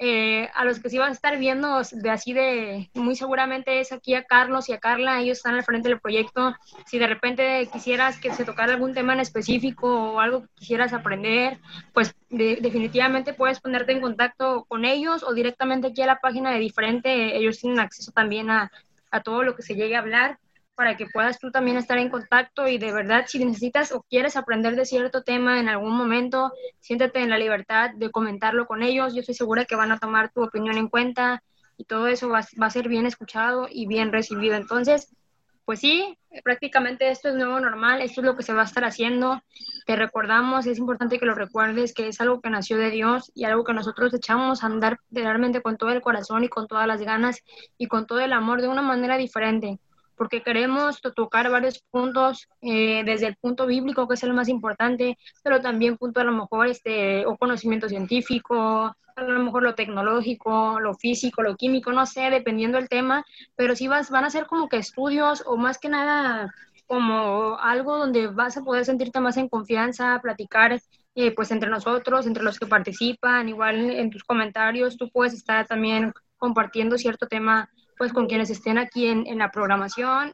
Eh, 0.00 0.48
a 0.54 0.64
los 0.64 0.78
que 0.78 0.90
sí 0.90 0.98
vas 0.98 1.08
a 1.08 1.12
estar 1.12 1.38
viendo 1.38 1.82
de 1.90 2.10
así 2.10 2.32
de, 2.32 2.88
muy 2.94 3.16
seguramente 3.16 3.80
es 3.80 3.90
aquí 3.90 4.14
a 4.14 4.22
Carlos 4.22 4.68
y 4.68 4.72
a 4.72 4.78
Carla, 4.78 5.20
ellos 5.20 5.38
están 5.38 5.56
al 5.56 5.64
frente 5.64 5.88
del 5.88 5.98
proyecto. 5.98 6.54
Si 6.86 6.98
de 6.98 7.08
repente 7.08 7.68
quisieras 7.72 8.20
que 8.20 8.32
se 8.32 8.44
tocara 8.44 8.74
algún 8.74 8.94
tema 8.94 9.12
en 9.14 9.20
específico 9.20 10.12
o 10.12 10.20
algo 10.20 10.42
que 10.42 10.48
quisieras 10.54 10.92
aprender, 10.92 11.58
pues 11.92 12.14
definitivamente 12.30 13.34
puedes 13.34 13.58
ponerte 13.58 13.90
en 13.90 14.00
contacto 14.00 14.66
con 14.68 14.84
ellos 14.84 15.24
o 15.24 15.34
directamente 15.34 15.88
aquí 15.88 16.02
a 16.02 16.06
la 16.06 16.20
página 16.20 16.52
de 16.52 16.60
diferente, 16.60 17.36
ellos 17.36 17.58
tienen 17.58 17.80
acceso 17.80 18.12
también 18.12 18.50
a, 18.50 18.70
a 19.10 19.22
todo 19.22 19.42
lo 19.42 19.56
que 19.56 19.62
se 19.62 19.74
llegue 19.74 19.96
a 19.96 20.00
hablar 20.00 20.38
para 20.78 20.96
que 20.96 21.06
puedas 21.06 21.40
tú 21.40 21.50
también 21.50 21.76
estar 21.76 21.98
en 21.98 22.08
contacto 22.08 22.68
y 22.68 22.78
de 22.78 22.92
verdad 22.92 23.24
si 23.26 23.44
necesitas 23.44 23.90
o 23.90 24.02
quieres 24.08 24.36
aprender 24.36 24.76
de 24.76 24.84
cierto 24.84 25.24
tema 25.24 25.58
en 25.58 25.68
algún 25.68 25.96
momento, 25.96 26.52
siéntate 26.78 27.18
en 27.18 27.30
la 27.30 27.36
libertad 27.36 27.90
de 27.96 28.12
comentarlo 28.12 28.64
con 28.68 28.84
ellos. 28.84 29.12
Yo 29.12 29.18
estoy 29.18 29.34
segura 29.34 29.64
que 29.64 29.74
van 29.74 29.90
a 29.90 29.98
tomar 29.98 30.30
tu 30.30 30.40
opinión 30.40 30.78
en 30.78 30.86
cuenta 30.86 31.42
y 31.76 31.82
todo 31.82 32.06
eso 32.06 32.28
va, 32.28 32.46
va 32.62 32.66
a 32.66 32.70
ser 32.70 32.86
bien 32.88 33.06
escuchado 33.06 33.66
y 33.68 33.88
bien 33.88 34.12
recibido. 34.12 34.54
Entonces, 34.54 35.16
pues 35.64 35.80
sí, 35.80 36.16
prácticamente 36.44 37.10
esto 37.10 37.30
es 37.30 37.34
nuevo 37.34 37.58
normal, 37.58 38.00
esto 38.00 38.20
es 38.20 38.24
lo 38.24 38.36
que 38.36 38.44
se 38.44 38.52
va 38.52 38.62
a 38.62 38.66
estar 38.66 38.84
haciendo. 38.84 39.42
Te 39.84 39.96
recordamos, 39.96 40.64
es 40.66 40.78
importante 40.78 41.18
que 41.18 41.26
lo 41.26 41.34
recuerdes, 41.34 41.92
que 41.92 42.06
es 42.06 42.20
algo 42.20 42.40
que 42.40 42.50
nació 42.50 42.78
de 42.78 42.92
Dios 42.92 43.32
y 43.34 43.42
algo 43.46 43.64
que 43.64 43.74
nosotros 43.74 44.14
echamos 44.14 44.62
a 44.62 44.66
andar 44.66 45.00
realmente 45.10 45.60
con 45.60 45.76
todo 45.76 45.90
el 45.90 46.02
corazón 46.02 46.44
y 46.44 46.48
con 46.48 46.68
todas 46.68 46.86
las 46.86 47.00
ganas 47.00 47.42
y 47.78 47.88
con 47.88 48.06
todo 48.06 48.20
el 48.20 48.32
amor 48.32 48.62
de 48.62 48.68
una 48.68 48.82
manera 48.82 49.16
diferente 49.16 49.80
porque 50.18 50.42
queremos 50.42 51.00
tocar 51.00 51.50
varios 51.50 51.80
puntos 51.90 52.48
eh, 52.60 53.02
desde 53.04 53.28
el 53.28 53.36
punto 53.36 53.66
bíblico, 53.66 54.06
que 54.08 54.14
es 54.14 54.22
el 54.24 54.34
más 54.34 54.48
importante, 54.48 55.16
pero 55.42 55.60
también 55.60 55.96
punto 55.96 56.20
a 56.20 56.24
lo 56.24 56.32
mejor 56.32 56.66
este, 56.66 57.24
o 57.26 57.36
conocimiento 57.36 57.88
científico, 57.88 58.94
a 59.16 59.22
lo 59.22 59.40
mejor 59.40 59.62
lo 59.62 59.74
tecnológico, 59.74 60.80
lo 60.80 60.94
físico, 60.94 61.42
lo 61.42 61.56
químico, 61.56 61.92
no 61.92 62.06
sé, 62.06 62.30
dependiendo 62.30 62.78
del 62.78 62.88
tema, 62.88 63.24
pero 63.56 63.74
sí 63.74 63.88
vas, 63.88 64.10
van 64.10 64.24
a 64.24 64.30
ser 64.30 64.46
como 64.46 64.68
que 64.68 64.76
estudios 64.76 65.42
o 65.46 65.56
más 65.56 65.78
que 65.78 65.88
nada 65.88 66.52
como 66.86 67.58
algo 67.58 67.98
donde 67.98 68.28
vas 68.28 68.56
a 68.56 68.62
poder 68.62 68.84
sentirte 68.84 69.20
más 69.20 69.36
en 69.36 69.48
confianza, 69.48 70.18
platicar 70.22 70.80
eh, 71.14 71.34
pues 71.34 71.50
entre 71.50 71.68
nosotros, 71.68 72.26
entre 72.26 72.42
los 72.42 72.58
que 72.58 72.66
participan, 72.66 73.48
igual 73.48 73.90
en 73.90 74.10
tus 74.10 74.24
comentarios 74.24 74.96
tú 74.96 75.10
puedes 75.10 75.34
estar 75.34 75.66
también 75.66 76.12
compartiendo 76.38 76.96
cierto 76.96 77.26
tema 77.26 77.68
pues 77.98 78.12
con 78.12 78.26
quienes 78.26 78.50
estén 78.50 78.78
aquí 78.78 79.06
en, 79.06 79.26
en 79.26 79.38
la 79.38 79.50
programación. 79.50 80.32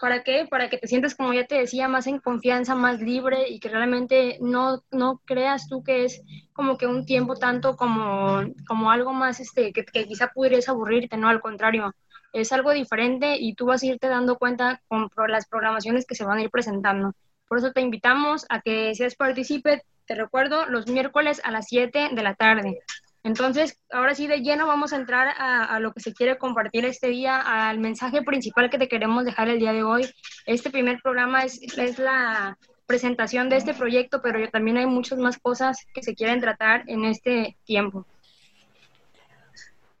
¿Para 0.00 0.22
qué? 0.22 0.46
Para 0.48 0.70
que 0.70 0.78
te 0.78 0.86
sientas, 0.86 1.14
como 1.14 1.34
ya 1.34 1.44
te 1.46 1.56
decía, 1.56 1.86
más 1.86 2.06
en 2.06 2.20
confianza, 2.20 2.74
más 2.74 3.00
libre 3.00 3.48
y 3.50 3.60
que 3.60 3.68
realmente 3.68 4.38
no, 4.40 4.82
no 4.90 5.20
creas 5.26 5.68
tú 5.68 5.82
que 5.82 6.04
es 6.04 6.22
como 6.54 6.78
que 6.78 6.86
un 6.86 7.04
tiempo 7.04 7.36
tanto 7.36 7.76
como, 7.76 8.40
como 8.66 8.90
algo 8.90 9.12
más 9.12 9.40
este, 9.40 9.74
que, 9.74 9.84
que 9.84 10.06
quizá 10.06 10.28
pudieras 10.28 10.70
aburrirte, 10.70 11.18
no, 11.18 11.28
al 11.28 11.42
contrario, 11.42 11.94
es 12.32 12.52
algo 12.52 12.72
diferente 12.72 13.36
y 13.38 13.54
tú 13.54 13.66
vas 13.66 13.82
a 13.82 13.86
irte 13.86 14.08
dando 14.08 14.38
cuenta 14.38 14.80
con 14.88 15.10
las 15.28 15.46
programaciones 15.46 16.06
que 16.06 16.14
se 16.14 16.24
van 16.24 16.38
a 16.38 16.42
ir 16.42 16.50
presentando. 16.50 17.12
Por 17.46 17.58
eso 17.58 17.72
te 17.72 17.80
invitamos 17.80 18.46
a 18.48 18.60
que 18.60 18.94
seas 18.94 19.16
partícipe, 19.16 19.82
te 20.06 20.14
recuerdo, 20.14 20.66
los 20.66 20.86
miércoles 20.86 21.40
a 21.44 21.50
las 21.50 21.66
7 21.66 22.10
de 22.12 22.22
la 22.22 22.34
tarde. 22.34 22.78
Entonces, 23.22 23.78
ahora 23.90 24.14
sí 24.14 24.26
de 24.26 24.40
lleno 24.40 24.66
vamos 24.66 24.92
a 24.92 24.96
entrar 24.96 25.34
a, 25.38 25.78
lo 25.80 25.92
que 25.92 26.00
se 26.00 26.14
quiere 26.14 26.38
compartir 26.38 26.84
este 26.86 27.08
día, 27.08 27.38
al 27.40 27.78
mensaje 27.78 28.22
principal 28.22 28.70
que 28.70 28.78
te 28.78 28.88
queremos 28.88 29.24
dejar 29.24 29.48
el 29.48 29.58
día 29.58 29.72
de 29.72 29.82
hoy. 29.82 30.08
Este 30.46 30.70
primer 30.70 31.00
programa 31.02 31.44
es, 31.44 31.60
es 31.76 31.98
la 31.98 32.56
presentación 32.86 33.48
de 33.50 33.56
este 33.56 33.74
proyecto, 33.74 34.20
pero 34.22 34.48
también 34.50 34.78
hay 34.78 34.86
muchas 34.86 35.18
más 35.18 35.38
cosas 35.38 35.86
que 35.92 36.02
se 36.02 36.14
quieren 36.14 36.40
tratar 36.40 36.84
en 36.86 37.04
este 37.04 37.56
tiempo. 37.64 38.06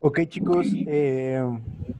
Ok 0.02 0.20
chicos, 0.30 0.66
eh, 0.86 1.42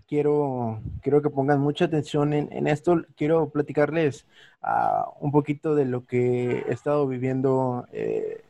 quiero, 0.08 0.80
quiero 1.02 1.20
que 1.20 1.28
pongan 1.28 1.60
mucha 1.60 1.84
atención 1.84 2.32
en, 2.32 2.66
esto. 2.66 3.02
Quiero 3.14 3.50
platicarles 3.50 4.24
uh, 4.62 5.10
un 5.20 5.30
poquito 5.30 5.74
de 5.74 5.84
lo 5.84 6.06
que 6.06 6.64
he 6.66 6.72
estado 6.72 7.06
viviendo 7.06 7.86
eh, 7.92 8.42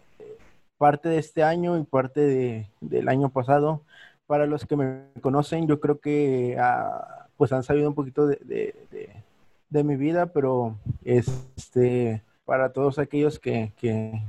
parte 0.81 1.11
de 1.11 1.19
este 1.19 1.43
año 1.43 1.77
y 1.77 1.85
parte 1.85 2.23
de, 2.23 2.67
del 2.81 3.11
año 3.11 3.29
pasado. 3.29 3.83
Para 4.27 4.47
los 4.47 4.65
que 4.65 4.77
me 4.77 5.03
conocen, 5.21 5.67
yo 5.69 5.79
creo 5.79 6.01
que 6.01 6.57
ah, 6.59 7.27
pues 7.37 7.53
han 7.53 7.63
sabido 7.63 7.87
un 7.87 7.95
poquito 7.95 8.27
de, 8.27 8.37
de, 8.37 9.23
de, 9.69 9.85
mi 9.85 9.97
vida, 9.97 10.33
pero 10.33 10.79
este, 11.05 12.23
para 12.47 12.73
todos 12.73 12.99
aquellos 12.99 13.39
que, 13.39 13.75
que, 13.77 14.23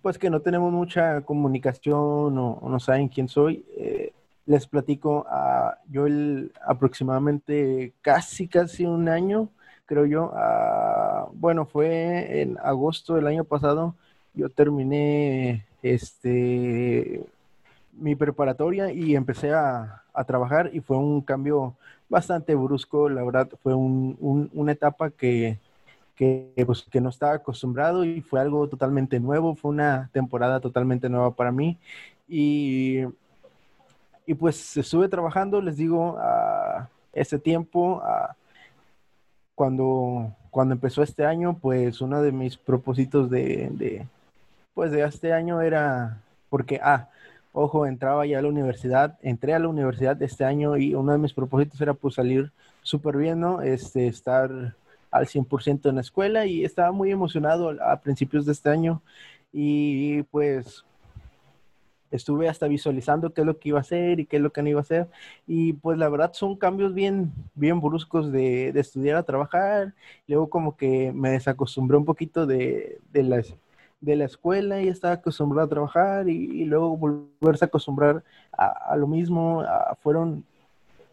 pues 0.00 0.16
que 0.16 0.30
no 0.30 0.40
tenemos 0.40 0.72
mucha 0.72 1.20
comunicación 1.20 2.38
o, 2.38 2.58
no 2.66 2.80
saben 2.80 3.08
quién 3.08 3.28
soy, 3.28 3.62
eh, 3.76 4.14
les 4.46 4.66
platico, 4.66 5.26
uh, 5.30 5.74
yo 5.90 6.06
el, 6.06 6.52
aproximadamente 6.66 7.92
casi, 8.00 8.48
casi 8.48 8.86
un 8.86 9.10
año, 9.10 9.50
creo 9.84 10.06
yo, 10.06 10.32
uh, 10.32 11.30
bueno, 11.34 11.66
fue 11.66 12.40
en 12.40 12.56
agosto 12.62 13.16
del 13.16 13.26
año 13.26 13.44
pasado, 13.44 13.94
yo 14.34 14.48
terminé 14.48 15.66
este, 15.82 17.22
mi 17.92 18.14
preparatoria 18.14 18.92
y 18.92 19.14
empecé 19.14 19.52
a, 19.52 20.02
a 20.14 20.24
trabajar 20.24 20.70
y 20.72 20.80
fue 20.80 20.96
un 20.96 21.20
cambio 21.20 21.74
bastante 22.08 22.54
brusco, 22.54 23.08
la 23.08 23.24
verdad 23.24 23.48
fue 23.62 23.74
un, 23.74 24.50
una 24.52 24.72
etapa 24.72 25.10
que, 25.10 25.58
que, 26.14 26.52
pues, 26.66 26.82
que 26.82 27.00
no 27.00 27.08
estaba 27.08 27.34
acostumbrado 27.34 28.04
y 28.04 28.20
fue 28.20 28.40
algo 28.40 28.68
totalmente 28.68 29.18
nuevo, 29.18 29.54
fue 29.54 29.70
una 29.70 30.10
temporada 30.12 30.60
totalmente 30.60 31.08
nueva 31.08 31.30
para 31.34 31.52
mí 31.52 31.78
y, 32.28 33.00
y 34.26 34.34
pues 34.34 34.76
estuve 34.76 35.08
trabajando, 35.08 35.60
les 35.60 35.76
digo, 35.76 36.16
a 36.18 36.88
ese 37.12 37.38
tiempo, 37.38 38.02
a, 38.04 38.36
cuando, 39.54 40.34
cuando 40.50 40.74
empezó 40.74 41.02
este 41.02 41.24
año, 41.24 41.58
pues 41.60 42.00
uno 42.00 42.22
de 42.22 42.32
mis 42.32 42.56
propósitos 42.56 43.30
de 43.30 44.06
pues 44.74 44.90
de 44.92 45.04
este 45.04 45.32
año 45.32 45.60
era, 45.60 46.22
porque, 46.48 46.80
ah, 46.82 47.08
ojo, 47.52 47.86
entraba 47.86 48.26
ya 48.26 48.38
a 48.38 48.42
la 48.42 48.48
universidad, 48.48 49.18
entré 49.22 49.54
a 49.54 49.58
la 49.58 49.68
universidad 49.68 50.20
este 50.22 50.44
año 50.44 50.76
y 50.76 50.94
uno 50.94 51.12
de 51.12 51.18
mis 51.18 51.32
propósitos 51.32 51.80
era 51.80 51.94
pues 51.94 52.14
salir 52.14 52.50
súper 52.82 53.16
bien, 53.16 53.40
¿no? 53.40 53.62
Este, 53.62 54.06
estar 54.06 54.74
al 55.10 55.26
100% 55.26 55.88
en 55.88 55.96
la 55.96 56.00
escuela 56.00 56.46
y 56.46 56.64
estaba 56.64 56.92
muy 56.92 57.10
emocionado 57.10 57.70
a 57.82 58.00
principios 58.00 58.46
de 58.46 58.52
este 58.52 58.70
año 58.70 59.02
y 59.52 60.22
pues 60.24 60.84
estuve 62.12 62.48
hasta 62.48 62.68
visualizando 62.68 63.32
qué 63.32 63.40
es 63.40 63.46
lo 63.46 63.58
que 63.58 63.70
iba 63.70 63.78
a 63.78 63.82
hacer 63.82 64.20
y 64.20 64.26
qué 64.26 64.36
es 64.36 64.42
lo 64.42 64.52
que 64.52 64.62
no 64.62 64.68
iba 64.68 64.80
a 64.80 64.82
hacer. 64.82 65.08
Y 65.46 65.72
pues 65.74 65.98
la 65.98 66.08
verdad 66.08 66.32
son 66.34 66.56
cambios 66.56 66.94
bien, 66.94 67.32
bien 67.54 67.80
bruscos 67.80 68.30
de, 68.30 68.72
de 68.72 68.80
estudiar 68.80 69.16
a 69.16 69.22
trabajar. 69.22 69.94
Luego 70.28 70.48
como 70.48 70.76
que 70.76 71.12
me 71.12 71.30
desacostumbré 71.30 71.96
un 71.96 72.04
poquito 72.04 72.46
de, 72.46 72.98
de, 73.12 73.22
la, 73.22 73.42
de 74.02 74.16
la 74.16 74.26
escuela 74.26 74.82
y 74.82 74.88
estaba 74.88 75.14
acostumbrado 75.14 75.66
a 75.66 75.70
trabajar 75.70 76.28
y, 76.28 76.66
luego 76.66 76.96
volverse 76.96 77.64
a 77.64 77.68
acostumbrar 77.68 78.22
a, 78.52 78.66
a 78.92 78.96
lo 78.96 79.06
mismo. 79.06 79.64
fueron, 80.02 80.44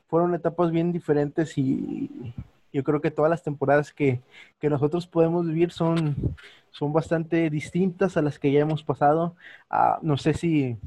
fueron 0.10 0.36
etapas 0.36 0.72
bien 0.72 0.91
diferentes 0.91 1.58
y 1.58 2.34
yo 2.74 2.84
creo 2.84 3.00
que 3.00 3.12
todas 3.12 3.29
las 3.29 3.43
temporadas 3.43 3.93
que, 3.93 4.19
que 4.60 4.69
nosotros 4.69 5.08
podemos 5.08 5.48
vivir 5.48 5.72
son 5.72 6.36
son 6.72 6.93
bastante 6.93 7.50
distintas 7.50 8.17
a 8.17 8.22
las 8.22 8.39
que 8.39 8.51
ya 8.51 8.62
hemos 8.62 8.84
pasado. 8.84 9.36
Ah, 9.69 10.00
no 10.01 10.17
sé 10.17 10.34
si, 10.34 10.77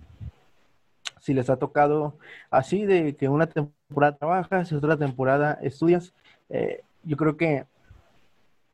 si 1.21 1.35
les 1.35 1.50
ha 1.50 1.56
tocado 1.56 2.16
así, 2.50 2.85
de 2.87 3.16
que 3.16 3.28
una 3.28 3.47
temporada 3.47 4.16
trabajas 4.16 4.73
y 4.73 4.75
otra 4.75 4.97
temporada 4.97 5.59
estudias. 5.62 6.12
Eh, 6.50 6.82
yo 7.04 7.16
creo 7.16 7.37
que 7.37 7.66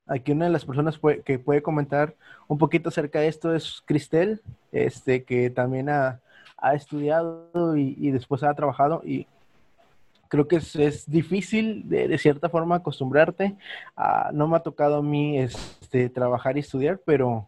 aquí 0.08 0.32
una 0.32 0.46
de 0.46 0.52
las 0.52 0.64
personas 0.64 0.98
que 1.24 1.38
puede 1.38 1.62
comentar 1.62 2.14
un 2.48 2.58
poquito 2.58 2.88
acerca 2.88 3.20
de 3.20 3.28
esto 3.28 3.54
es 3.54 3.82
Cristel, 3.84 4.40
este, 4.72 5.24
que 5.24 5.50
también 5.50 5.88
ha, 5.88 6.20
ha 6.56 6.74
estudiado 6.74 7.76
y, 7.76 7.94
y, 7.98 8.10
después 8.10 8.42
ha 8.42 8.54
trabajado 8.54 9.02
y 9.04 9.26
creo 10.28 10.48
que 10.48 10.56
es, 10.56 11.10
difícil 11.10 11.88
de, 11.88 12.08
de, 12.08 12.18
cierta 12.18 12.48
forma 12.48 12.76
acostumbrarte. 12.76 13.56
No 14.32 14.48
me 14.48 14.56
ha 14.56 14.60
tocado 14.60 14.96
a 14.96 15.02
mí 15.02 15.38
este, 15.38 16.08
trabajar 16.08 16.56
y 16.56 16.60
estudiar, 16.60 17.00
pero, 17.04 17.46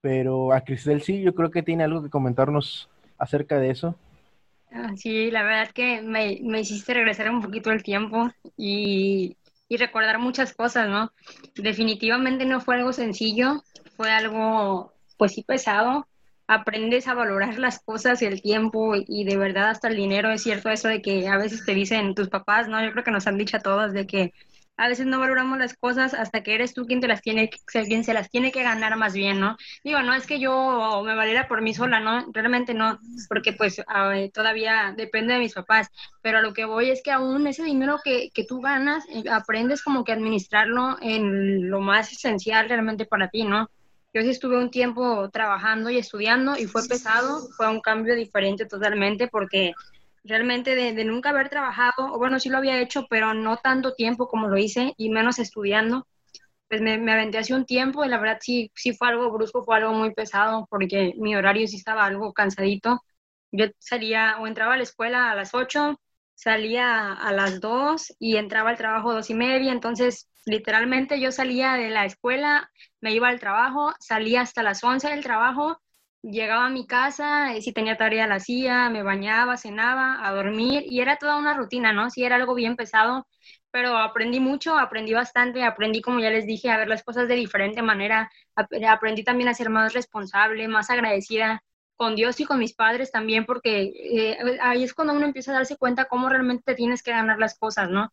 pero 0.00 0.52
a 0.52 0.60
Cristel 0.62 1.02
sí, 1.02 1.22
yo 1.22 1.34
creo 1.34 1.50
que 1.50 1.62
tiene 1.62 1.84
algo 1.84 2.02
que 2.02 2.10
comentarnos 2.10 2.88
acerca 3.18 3.58
de 3.58 3.70
eso. 3.70 3.94
Ah, 4.72 4.92
sí, 4.96 5.30
la 5.30 5.42
verdad 5.42 5.70
que 5.72 6.00
me, 6.00 6.38
me 6.42 6.60
hiciste 6.60 6.94
regresar 6.94 7.28
un 7.30 7.42
poquito 7.42 7.72
el 7.72 7.82
tiempo 7.82 8.30
y, 8.56 9.36
y 9.70 9.76
recordar 9.76 10.18
muchas 10.18 10.52
cosas, 10.52 10.88
¿no? 10.88 11.12
Definitivamente 11.54 12.44
no 12.44 12.60
fue 12.60 12.74
algo 12.74 12.92
sencillo, 12.92 13.62
fue 13.96 14.10
algo, 14.10 14.92
pues 15.16 15.32
sí, 15.32 15.44
pesado, 15.44 16.08
aprendes 16.48 17.06
a 17.06 17.14
valorar 17.14 17.56
las 17.60 17.78
cosas, 17.78 18.20
el 18.20 18.42
tiempo 18.42 18.94
y 18.96 19.22
de 19.22 19.36
verdad 19.36 19.70
hasta 19.70 19.86
el 19.86 19.94
dinero. 19.94 20.32
Es 20.32 20.42
cierto 20.42 20.70
eso 20.70 20.88
de 20.88 21.00
que 21.00 21.28
a 21.28 21.36
veces 21.38 21.64
te 21.64 21.72
dicen 21.72 22.16
tus 22.16 22.28
papás, 22.28 22.66
¿no? 22.66 22.84
Yo 22.84 22.90
creo 22.90 23.04
que 23.04 23.12
nos 23.12 23.28
han 23.28 23.38
dicho 23.38 23.58
a 23.58 23.60
todas 23.60 23.92
de 23.92 24.08
que 24.08 24.34
a 24.80 24.88
veces 24.88 25.04
no 25.04 25.20
valoramos 25.20 25.58
las 25.58 25.74
cosas 25.74 26.14
hasta 26.14 26.42
que 26.42 26.54
eres 26.54 26.72
tú 26.72 26.86
quien 26.86 27.00
te 27.00 27.06
las 27.06 27.20
tiene, 27.20 27.50
quien 27.66 28.02
se 28.02 28.14
las 28.14 28.30
tiene 28.30 28.50
que 28.50 28.62
ganar 28.62 28.96
más 28.96 29.12
bien, 29.12 29.38
¿no? 29.38 29.58
Digo, 29.84 30.00
no 30.00 30.14
es 30.14 30.26
que 30.26 30.40
yo 30.40 31.02
me 31.04 31.14
valiera 31.14 31.48
por 31.48 31.60
mí 31.60 31.74
sola, 31.74 32.00
¿no? 32.00 32.24
Realmente 32.32 32.72
no, 32.72 32.98
porque 33.28 33.52
pues 33.52 33.82
todavía 34.32 34.94
depende 34.96 35.34
de 35.34 35.40
mis 35.40 35.52
papás, 35.52 35.88
pero 36.22 36.38
a 36.38 36.40
lo 36.40 36.54
que 36.54 36.64
voy 36.64 36.88
es 36.88 37.02
que 37.02 37.10
aún 37.10 37.46
ese 37.46 37.62
dinero 37.62 38.00
que, 38.02 38.30
que 38.32 38.44
tú 38.44 38.62
ganas, 38.62 39.04
eh, 39.10 39.24
aprendes 39.30 39.82
como 39.82 40.02
que 40.02 40.12
administrarlo 40.12 40.96
en 41.02 41.68
lo 41.68 41.80
más 41.80 42.10
esencial 42.10 42.66
realmente 42.66 43.04
para 43.04 43.28
ti, 43.28 43.44
¿no? 43.44 43.68
Yo 44.14 44.22
sí 44.22 44.30
estuve 44.30 44.56
un 44.56 44.70
tiempo 44.70 45.28
trabajando 45.28 45.90
y 45.90 45.98
estudiando 45.98 46.56
y 46.56 46.64
fue 46.64 46.88
pesado, 46.88 47.48
fue 47.54 47.68
un 47.68 47.80
cambio 47.80 48.16
diferente 48.16 48.64
totalmente 48.64 49.28
porque 49.28 49.74
realmente 50.24 50.74
de, 50.74 51.04
nunca 51.04 51.30
haber 51.30 51.48
trabajado, 51.48 52.12
o 52.12 52.18
bueno, 52.18 52.38
sí 52.40 52.48
lo 52.48 52.58
había 52.58 52.80
hecho, 52.80 53.06
pero 53.10 53.34
no 53.34 53.56
tanto 53.58 53.94
tiempo 53.94 54.28
como 54.28 54.48
lo 54.48 54.58
hice 54.58 54.94
y 54.96 55.10
menos 55.10 55.38
estudiando, 55.38 56.06
pues 56.68 56.80
me, 56.82 56.98
me 56.98 57.12
aventé 57.12 57.38
hace 57.38 57.54
un 57.54 57.66
tiempo 57.66 58.04
y 58.04 58.08
la 58.08 58.18
verdad 58.18 58.38
sí, 58.40 58.70
sí 58.74 58.94
fue 58.94 59.08
algo 59.08 59.30
brusco, 59.32 59.64
fue 59.64 59.76
algo 59.76 59.92
muy 59.92 60.14
pesado 60.14 60.66
porque 60.70 61.14
mi 61.18 61.36
horario 61.36 61.66
sí 61.68 61.76
estaba 61.76 62.06
algo 62.06 62.32
cansadito. 62.32 63.02
Yo 63.52 63.66
salía 63.78 64.36
o 64.40 64.46
entraba 64.46 64.74
a 64.74 64.76
la 64.76 64.84
escuela 64.84 65.30
a 65.30 65.34
las 65.34 65.54
8, 65.54 66.00
salía 66.34 67.12
a 67.12 67.32
las 67.32 67.60
2 67.60 68.14
y 68.18 68.36
entraba 68.36 68.70
al 68.70 68.78
trabajo 68.78 69.10
a 69.10 69.14
dos 69.14 69.30
y 69.30 69.34
media, 69.34 69.72
entonces 69.72 70.28
literalmente 70.46 71.20
yo 71.20 71.32
salía 71.32 71.74
de 71.74 71.90
la 71.90 72.04
escuela, 72.06 72.70
me 73.00 73.12
iba 73.14 73.28
al 73.28 73.40
trabajo, 73.40 73.92
salía 74.00 74.42
hasta 74.42 74.62
las 74.62 74.82
11 74.84 75.08
del 75.10 75.22
trabajo, 75.22 75.80
llegaba 76.22 76.66
a 76.66 76.70
mi 76.70 76.86
casa, 76.86 77.54
si 77.60 77.72
tenía 77.72 77.96
tarea 77.96 78.26
la 78.26 78.36
hacía, 78.36 78.90
me 78.90 79.02
bañaba, 79.02 79.56
cenaba, 79.56 80.26
a 80.26 80.32
dormir 80.32 80.84
y 80.86 81.00
era 81.00 81.16
toda 81.16 81.36
una 81.36 81.54
rutina, 81.54 81.92
¿no? 81.92 82.10
Sí, 82.10 82.24
era 82.24 82.36
algo 82.36 82.54
bien 82.54 82.76
pesado, 82.76 83.26
pero 83.70 83.96
aprendí 83.96 84.40
mucho, 84.40 84.78
aprendí 84.78 85.12
bastante, 85.12 85.62
aprendí, 85.64 86.02
como 86.02 86.20
ya 86.20 86.30
les 86.30 86.46
dije, 86.46 86.70
a 86.70 86.78
ver 86.78 86.88
las 86.88 87.02
cosas 87.04 87.28
de 87.28 87.36
diferente 87.36 87.82
manera, 87.82 88.30
aprendí 88.56 89.24
también 89.24 89.48
a 89.48 89.54
ser 89.54 89.70
más 89.70 89.92
responsable, 89.94 90.68
más 90.68 90.90
agradecida, 90.90 91.62
con 91.96 92.16
Dios 92.16 92.40
y 92.40 92.46
con 92.46 92.58
mis 92.58 92.72
padres 92.74 93.12
también, 93.12 93.44
porque 93.44 93.82
eh, 93.82 94.38
ahí 94.62 94.84
es 94.84 94.94
cuando 94.94 95.12
uno 95.12 95.26
empieza 95.26 95.50
a 95.50 95.54
darse 95.54 95.76
cuenta 95.76 96.06
cómo 96.06 96.30
realmente 96.30 96.74
tienes 96.74 97.02
que 97.02 97.10
ganar 97.10 97.38
las 97.38 97.58
cosas, 97.58 97.90
¿no? 97.90 98.10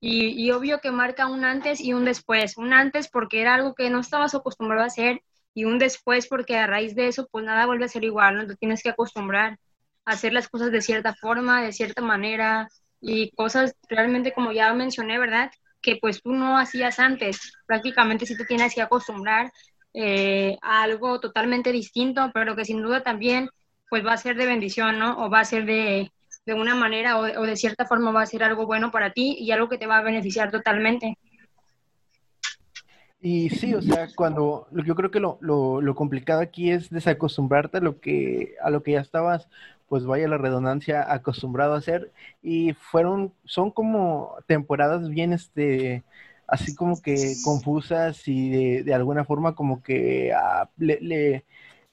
Y, 0.00 0.30
y, 0.44 0.50
obvio 0.50 0.80
que 0.80 0.90
marca 0.90 1.28
un 1.28 1.44
antes 1.44 1.80
y 1.80 1.92
un 1.92 2.04
después. 2.04 2.56
Un 2.56 2.72
antes 2.72 3.08
porque 3.08 3.40
era 3.40 3.54
algo 3.54 3.74
que 3.74 3.90
no 3.90 4.00
estabas 4.00 4.34
acostumbrado 4.34 4.82
a 4.82 4.86
hacer 4.86 5.22
y 5.54 5.64
un 5.64 5.78
después 5.78 6.28
porque 6.28 6.56
a 6.56 6.66
raíz 6.66 6.94
de 6.94 7.08
eso 7.08 7.28
pues 7.30 7.44
nada 7.44 7.66
vuelve 7.66 7.84
a 7.86 7.88
ser 7.88 8.04
igual, 8.04 8.36
¿no? 8.36 8.46
Te 8.46 8.56
tienes 8.56 8.82
que 8.82 8.90
acostumbrar 8.90 9.58
a 10.04 10.12
hacer 10.12 10.32
las 10.32 10.48
cosas 10.48 10.70
de 10.72 10.80
cierta 10.82 11.14
forma, 11.14 11.62
de 11.62 11.72
cierta 11.72 12.02
manera 12.02 12.68
y 13.00 13.30
cosas 13.32 13.74
realmente 13.88 14.32
como 14.32 14.52
ya 14.52 14.72
mencioné, 14.74 15.18
¿verdad? 15.18 15.50
Que 15.82 15.96
pues 16.00 16.22
tú 16.22 16.32
no 16.32 16.58
hacías 16.58 16.98
antes. 16.98 17.52
Prácticamente 17.66 18.26
sí 18.26 18.36
te 18.36 18.44
tienes 18.44 18.74
que 18.74 18.82
acostumbrar 18.82 19.52
eh, 19.94 20.56
a 20.62 20.82
algo 20.82 21.20
totalmente 21.20 21.72
distinto, 21.72 22.30
pero 22.34 22.54
que 22.56 22.64
sin 22.64 22.82
duda 22.82 23.02
también 23.02 23.48
pues 23.90 24.04
va 24.06 24.12
a 24.12 24.16
ser 24.16 24.36
de 24.36 24.46
bendición, 24.46 24.98
¿no? 24.98 25.24
O 25.24 25.30
va 25.30 25.40
a 25.40 25.44
ser 25.44 25.64
de, 25.64 26.12
de 26.46 26.54
una 26.54 26.74
manera 26.74 27.18
o, 27.18 27.22
o, 27.40 27.46
de 27.46 27.56
cierta 27.56 27.86
forma 27.86 28.10
va 28.12 28.22
a 28.22 28.26
ser 28.26 28.42
algo 28.42 28.66
bueno 28.66 28.90
para 28.90 29.12
ti 29.12 29.36
y 29.40 29.50
algo 29.50 29.68
que 29.68 29.78
te 29.78 29.86
va 29.86 29.98
a 29.98 30.02
beneficiar 30.02 30.50
totalmente. 30.50 31.16
Y 33.20 33.50
sí, 33.50 33.74
o 33.74 33.82
sea, 33.82 34.08
cuando 34.14 34.68
yo 34.86 34.94
creo 34.94 35.10
que 35.10 35.18
lo, 35.18 35.38
lo, 35.40 35.80
lo, 35.80 35.94
complicado 35.96 36.40
aquí 36.40 36.70
es 36.70 36.88
desacostumbrarte 36.88 37.78
a 37.78 37.80
lo 37.80 38.00
que 38.00 38.54
a 38.62 38.70
lo 38.70 38.82
que 38.84 38.92
ya 38.92 39.00
estabas, 39.00 39.48
pues 39.88 40.04
vaya 40.04 40.28
la 40.28 40.38
redundancia, 40.38 41.12
acostumbrado 41.12 41.74
a 41.74 41.78
hacer. 41.78 42.12
Y 42.42 42.74
fueron, 42.74 43.32
son 43.44 43.70
como 43.72 44.36
temporadas 44.46 45.08
bien 45.08 45.32
este 45.32 46.04
así 46.46 46.74
como 46.74 47.00
que 47.02 47.34
confusas 47.44 48.26
y 48.28 48.50
de, 48.50 48.82
de 48.84 48.94
alguna 48.94 49.24
forma 49.24 49.54
como 49.54 49.82
que 49.82 50.32
ah, 50.34 50.70
le, 50.78 51.44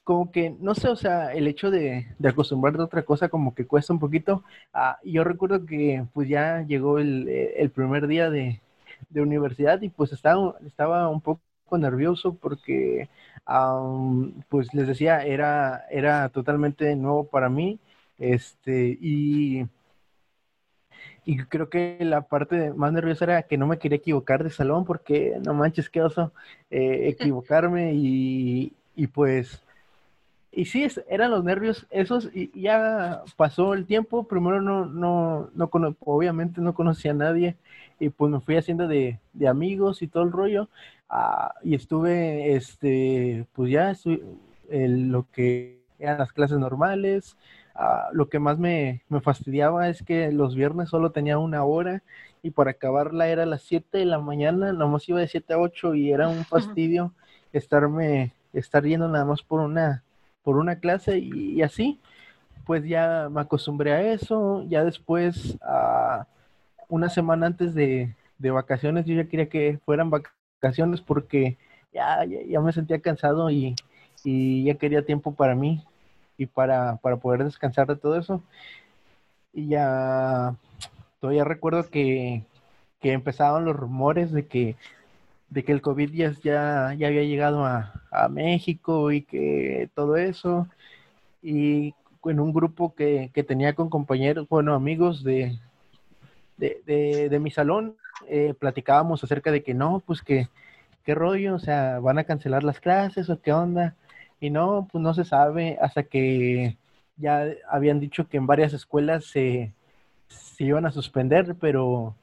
como 0.04 0.30
que, 0.32 0.50
no 0.60 0.74
sé, 0.74 0.88
o 0.88 0.96
sea, 0.96 1.32
el 1.34 1.48
hecho 1.48 1.70
de, 1.70 2.06
de 2.18 2.28
acostumbrarte 2.28 2.80
a 2.80 2.84
otra 2.86 3.04
cosa 3.04 3.28
como 3.28 3.54
que 3.54 3.66
cuesta 3.66 3.92
un 3.92 3.98
poquito. 4.00 4.44
Ah, 4.72 4.98
yo 5.04 5.24
recuerdo 5.24 5.66
que 5.66 6.04
pues 6.14 6.28
ya 6.28 6.62
llegó 6.68 6.98
el, 6.98 7.28
el 7.28 7.70
primer 7.70 8.06
día 8.06 8.30
de, 8.30 8.60
de, 9.10 9.20
universidad 9.22 9.80
y 9.82 9.88
pues 9.88 10.12
estaba, 10.12 10.56
estaba 10.66 11.08
un 11.08 11.20
poco 11.20 11.40
nervioso 11.72 12.34
porque, 12.34 13.08
um, 13.48 14.32
pues 14.48 14.72
les 14.74 14.86
decía, 14.86 15.24
era, 15.24 15.84
era 15.90 16.28
totalmente 16.30 16.94
nuevo 16.96 17.24
para 17.28 17.48
mí. 17.48 17.78
Este, 18.18 18.96
y 19.00 19.66
y 21.26 21.38
creo 21.38 21.68
que 21.68 21.98
la 22.00 22.22
parte 22.22 22.72
más 22.72 22.92
nerviosa 22.92 23.24
era 23.24 23.42
que 23.42 23.58
no 23.58 23.66
me 23.66 23.78
quería 23.78 23.96
equivocar 23.98 24.44
de 24.44 24.50
salón 24.50 24.84
porque 24.84 25.38
no 25.44 25.54
manches, 25.54 25.90
qué 25.90 26.00
oso 26.00 26.32
eh, 26.70 27.08
equivocarme 27.20 27.94
y, 27.94 28.72
y, 28.94 29.08
pues, 29.08 29.60
y 30.52 30.66
sí, 30.66 30.86
eran 31.08 31.32
los 31.32 31.44
nervios 31.44 31.86
esos 31.90 32.30
y 32.32 32.58
ya 32.58 33.22
pasó 33.36 33.74
el 33.74 33.86
tiempo, 33.86 34.24
primero 34.28 34.62
no, 34.62 34.86
no, 34.86 35.50
no 35.54 35.70
obviamente 36.00 36.60
no 36.60 36.74
conocía 36.74 37.10
a 37.10 37.14
nadie 37.14 37.56
y 37.98 38.08
pues 38.10 38.30
me 38.30 38.40
fui 38.40 38.56
haciendo 38.56 38.88
de, 38.88 39.20
de 39.32 39.48
amigos 39.48 40.02
y 40.02 40.08
todo 40.08 40.22
el 40.22 40.32
rollo 40.32 40.68
uh, 41.10 41.48
y 41.62 41.74
estuve, 41.74 42.54
este, 42.54 43.46
pues 43.52 43.70
ya 43.70 43.90
estuve, 43.90 44.22
lo 44.68 45.26
que 45.30 45.82
eran 45.98 46.18
las 46.18 46.32
clases 46.32 46.58
normales, 46.58 47.36
ah, 47.74 48.08
lo 48.12 48.28
que 48.28 48.38
más 48.38 48.58
me, 48.58 49.02
me, 49.08 49.20
fastidiaba 49.20 49.88
es 49.88 50.02
que 50.02 50.30
los 50.32 50.54
viernes 50.54 50.90
solo 50.90 51.10
tenía 51.10 51.38
una 51.38 51.64
hora 51.64 52.02
y 52.42 52.50
para 52.50 52.72
acabarla 52.72 53.28
era 53.28 53.44
a 53.44 53.46
las 53.46 53.62
7 53.62 53.98
de 53.98 54.04
la 54.04 54.18
mañana, 54.18 54.72
nomás 54.72 55.08
iba 55.08 55.20
de 55.20 55.28
7 55.28 55.54
a 55.54 55.58
8 55.58 55.94
y 55.94 56.12
era 56.12 56.28
un 56.28 56.44
fastidio 56.44 57.12
estarme, 57.52 58.32
estar 58.52 58.84
yendo 58.84 59.08
nada 59.08 59.24
más 59.24 59.42
por 59.42 59.60
una, 59.60 60.04
por 60.42 60.56
una 60.56 60.78
clase 60.78 61.18
y, 61.18 61.62
así, 61.62 62.00
pues 62.64 62.84
ya 62.84 63.28
me 63.30 63.40
acostumbré 63.40 63.92
a 63.92 64.12
eso, 64.12 64.64
ya 64.68 64.84
después, 64.84 65.58
a 65.62 66.26
una 66.88 67.08
semana 67.08 67.46
antes 67.46 67.74
de, 67.74 68.14
de 68.38 68.50
vacaciones, 68.50 69.06
yo 69.06 69.14
ya 69.14 69.28
quería 69.28 69.48
que 69.48 69.78
fueran 69.84 70.10
vacaciones 70.10 71.00
porque 71.00 71.58
ya, 71.92 72.24
ya, 72.24 72.60
me 72.60 72.72
sentía 72.72 73.00
cansado 73.00 73.50
y, 73.50 73.74
y, 74.24 74.64
ya 74.64 74.74
quería 74.74 75.04
tiempo 75.04 75.34
para 75.34 75.54
mí 75.54 75.84
y 76.36 76.46
para, 76.46 76.96
para 76.96 77.16
poder 77.16 77.44
descansar 77.44 77.86
de 77.86 77.96
todo 77.96 78.18
eso. 78.18 78.42
Y 79.52 79.68
ya 79.68 80.56
todavía 81.20 81.44
recuerdo 81.44 81.88
que, 81.90 82.44
que 83.00 83.12
empezaban 83.12 83.64
los 83.64 83.76
rumores 83.76 84.32
de 84.32 84.46
que, 84.46 84.76
de 85.50 85.64
que 85.64 85.72
el 85.72 85.82
COVID 85.82 86.12
ya, 86.12 86.32
ya, 86.42 86.88
había 86.88 87.22
llegado 87.22 87.64
a, 87.64 88.02
a, 88.10 88.28
México 88.28 89.12
y 89.12 89.22
que 89.22 89.90
todo 89.94 90.16
eso. 90.16 90.68
Y 91.42 91.94
en 92.24 92.40
un 92.40 92.52
grupo 92.52 92.94
que, 92.94 93.30
que 93.34 93.44
tenía 93.44 93.74
con 93.74 93.88
compañeros, 93.90 94.48
bueno, 94.48 94.74
amigos 94.74 95.24
de, 95.24 95.58
de, 96.56 96.82
de, 96.86 97.28
de 97.28 97.38
mi 97.38 97.50
salón, 97.50 97.96
eh, 98.28 98.54
platicábamos 98.58 99.22
acerca 99.22 99.50
de 99.50 99.62
que 99.62 99.74
no, 99.74 100.02
pues 100.04 100.22
que, 100.22 100.48
qué 101.04 101.14
rollo, 101.14 101.54
o 101.54 101.58
sea, 101.58 102.00
van 102.00 102.18
a 102.18 102.24
cancelar 102.24 102.64
las 102.64 102.80
clases 102.80 103.30
o 103.30 103.40
qué 103.40 103.52
onda. 103.52 103.94
Y 104.40 104.50
no, 104.50 104.88
pues 104.90 105.02
no 105.02 105.14
se 105.14 105.24
sabe 105.24 105.78
hasta 105.80 106.02
que 106.04 106.76
ya 107.16 107.46
habían 107.68 108.00
dicho 108.00 108.28
que 108.28 108.36
en 108.36 108.46
varias 108.46 108.72
escuelas 108.74 109.24
se, 109.26 109.72
se 110.28 110.64
iban 110.64 110.86
a 110.86 110.90
suspender, 110.90 111.56
pero 111.60 112.14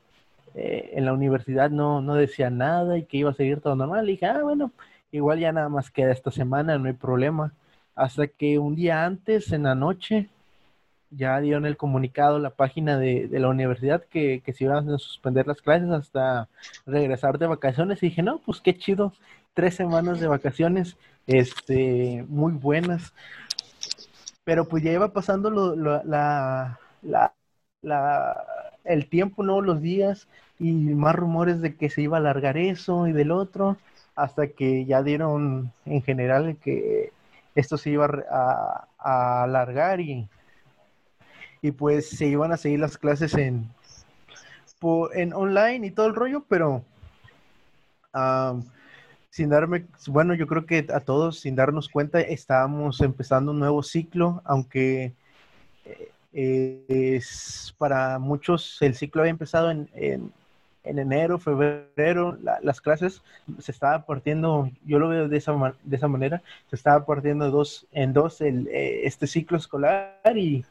eh, 0.56 0.92
en 0.94 1.06
la 1.06 1.14
universidad 1.14 1.70
no, 1.72 2.02
no 2.02 2.16
decían 2.16 2.58
nada 2.58 2.98
y 2.98 3.06
que 3.06 3.18
iba 3.18 3.32
a 3.32 3.34
seguir 3.34 3.62
todo 3.62 3.76
normal. 3.76 4.08
Y 4.08 4.14
dije, 4.14 4.26
ah, 4.28 4.42
bueno, 4.44 4.72
igual 5.12 5.40
ya 5.40 5.52
nada 5.52 5.70
más 5.70 5.90
queda 5.92 6.12
esta 6.12 6.32
semana, 6.32 6.78
no 6.78 6.88
hay 6.88 6.94
problema. 6.94 7.54
Hasta 7.96 8.28
que 8.28 8.60
un 8.60 8.76
día 8.76 9.06
antes, 9.06 9.52
en 9.52 9.64
la 9.64 9.76
noche, 9.76 10.30
ya 11.16 11.40
dieron 11.40 11.66
el 11.66 11.78
comunicado 11.78 12.40
la 12.40 12.52
página 12.52 12.98
de, 12.98 13.28
la 13.32 13.50
universidad 13.50 14.04
que, 14.04 14.42
que, 14.46 14.54
se 14.54 14.66
iban 14.66 14.90
a 14.90 14.98
suspender 14.98 15.48
las 15.48 15.62
clases 15.62 15.90
hasta 15.90 16.50
regresar 16.86 17.38
de 17.40 17.48
vacaciones 17.48 18.02
y 18.04 18.08
dije, 18.08 18.24
no, 18.24 18.40
pues 18.40 18.62
qué 18.62 18.78
chido, 18.78 19.14
tres 19.54 19.76
semanas 19.76 20.20
de 20.20 20.28
vacaciones, 20.28 20.98
este, 21.28 22.26
muy 22.28 22.54
buenas. 22.54 23.14
Pero 24.44 24.68
pues 24.68 24.84
ya 24.84 24.92
iba 24.92 25.14
pasando 25.14 25.50
lo, 25.50 25.76
la, 25.76 26.80
la, 27.02 27.34
la, 27.82 28.46
el 28.84 29.10
tiempo, 29.10 29.44
¿no? 29.44 29.62
Los 29.62 29.82
días 29.82 30.28
y 30.60 30.72
más 30.74 31.16
rumores 31.16 31.62
de 31.62 31.76
que 31.76 31.90
se 31.90 32.02
iba 32.02 32.18
a 32.18 32.20
alargar 32.20 32.58
eso 32.58 33.08
y 33.08 33.14
del 33.14 33.32
otro, 33.32 33.78
hasta 34.16 34.48
que 34.48 34.86
ya 34.86 35.04
dieron 35.04 35.72
en 35.86 36.02
general 36.04 36.58
que 36.58 37.12
esto 37.56 37.78
se 37.78 37.92
iba 37.92 38.06
a, 38.32 38.88
a 39.00 39.44
alargar 39.44 40.02
y 40.02 40.28
y 41.64 41.72
pues 41.72 42.10
se 42.10 42.28
iban 42.28 42.52
a 42.52 42.58
seguir 42.58 42.82
las 42.82 42.98
clases 42.98 43.34
en, 43.36 43.70
en 45.14 45.34
online 45.34 45.88
y 45.88 45.92
todo 45.92 46.08
el 46.08 46.14
rollo, 46.14 46.44
pero 46.48 46.84
sin 49.30 49.50
darme, 49.50 49.86
bueno, 50.08 50.36
yo 50.36 50.46
creo 50.46 50.66
que 50.66 50.86
a 50.94 51.00
todos, 51.00 51.40
sin 51.40 51.56
darnos 51.56 51.88
cuenta, 51.88 52.20
estábamos 52.20 53.00
empezando 53.00 53.54
un 53.54 53.60
nuevo 53.60 53.82
ciclo, 53.82 54.42
aunque 54.44 55.14
eh, 56.34 56.84
es, 56.90 57.74
para 57.78 58.20
muchos 58.20 58.78
el 58.82 58.94
ciclo 58.94 59.22
había 59.22 59.32
empezado 59.32 59.72
en, 59.72 59.90
en, 59.94 60.34
enero, 60.84 61.40
febrero, 61.40 62.38
las 62.62 62.82
clases 62.82 63.22
se 63.58 63.72
estaba 63.72 64.06
partiendo, 64.06 64.70
yo 64.86 65.00
lo 65.00 65.08
veo 65.08 65.30
de 65.30 65.38
esa, 65.38 65.54
de 65.82 65.96
esa 65.96 66.10
manera, 66.10 66.44
se 66.70 66.76
estaba 66.76 67.06
partiendo 67.06 67.50
dos, 67.50 67.88
en 67.94 68.12
dos 68.12 68.42
el, 68.42 68.68
eh, 68.68 69.08
este 69.08 69.28
ciclo 69.28 69.58
escolar 69.58 70.20
y 70.36 70.66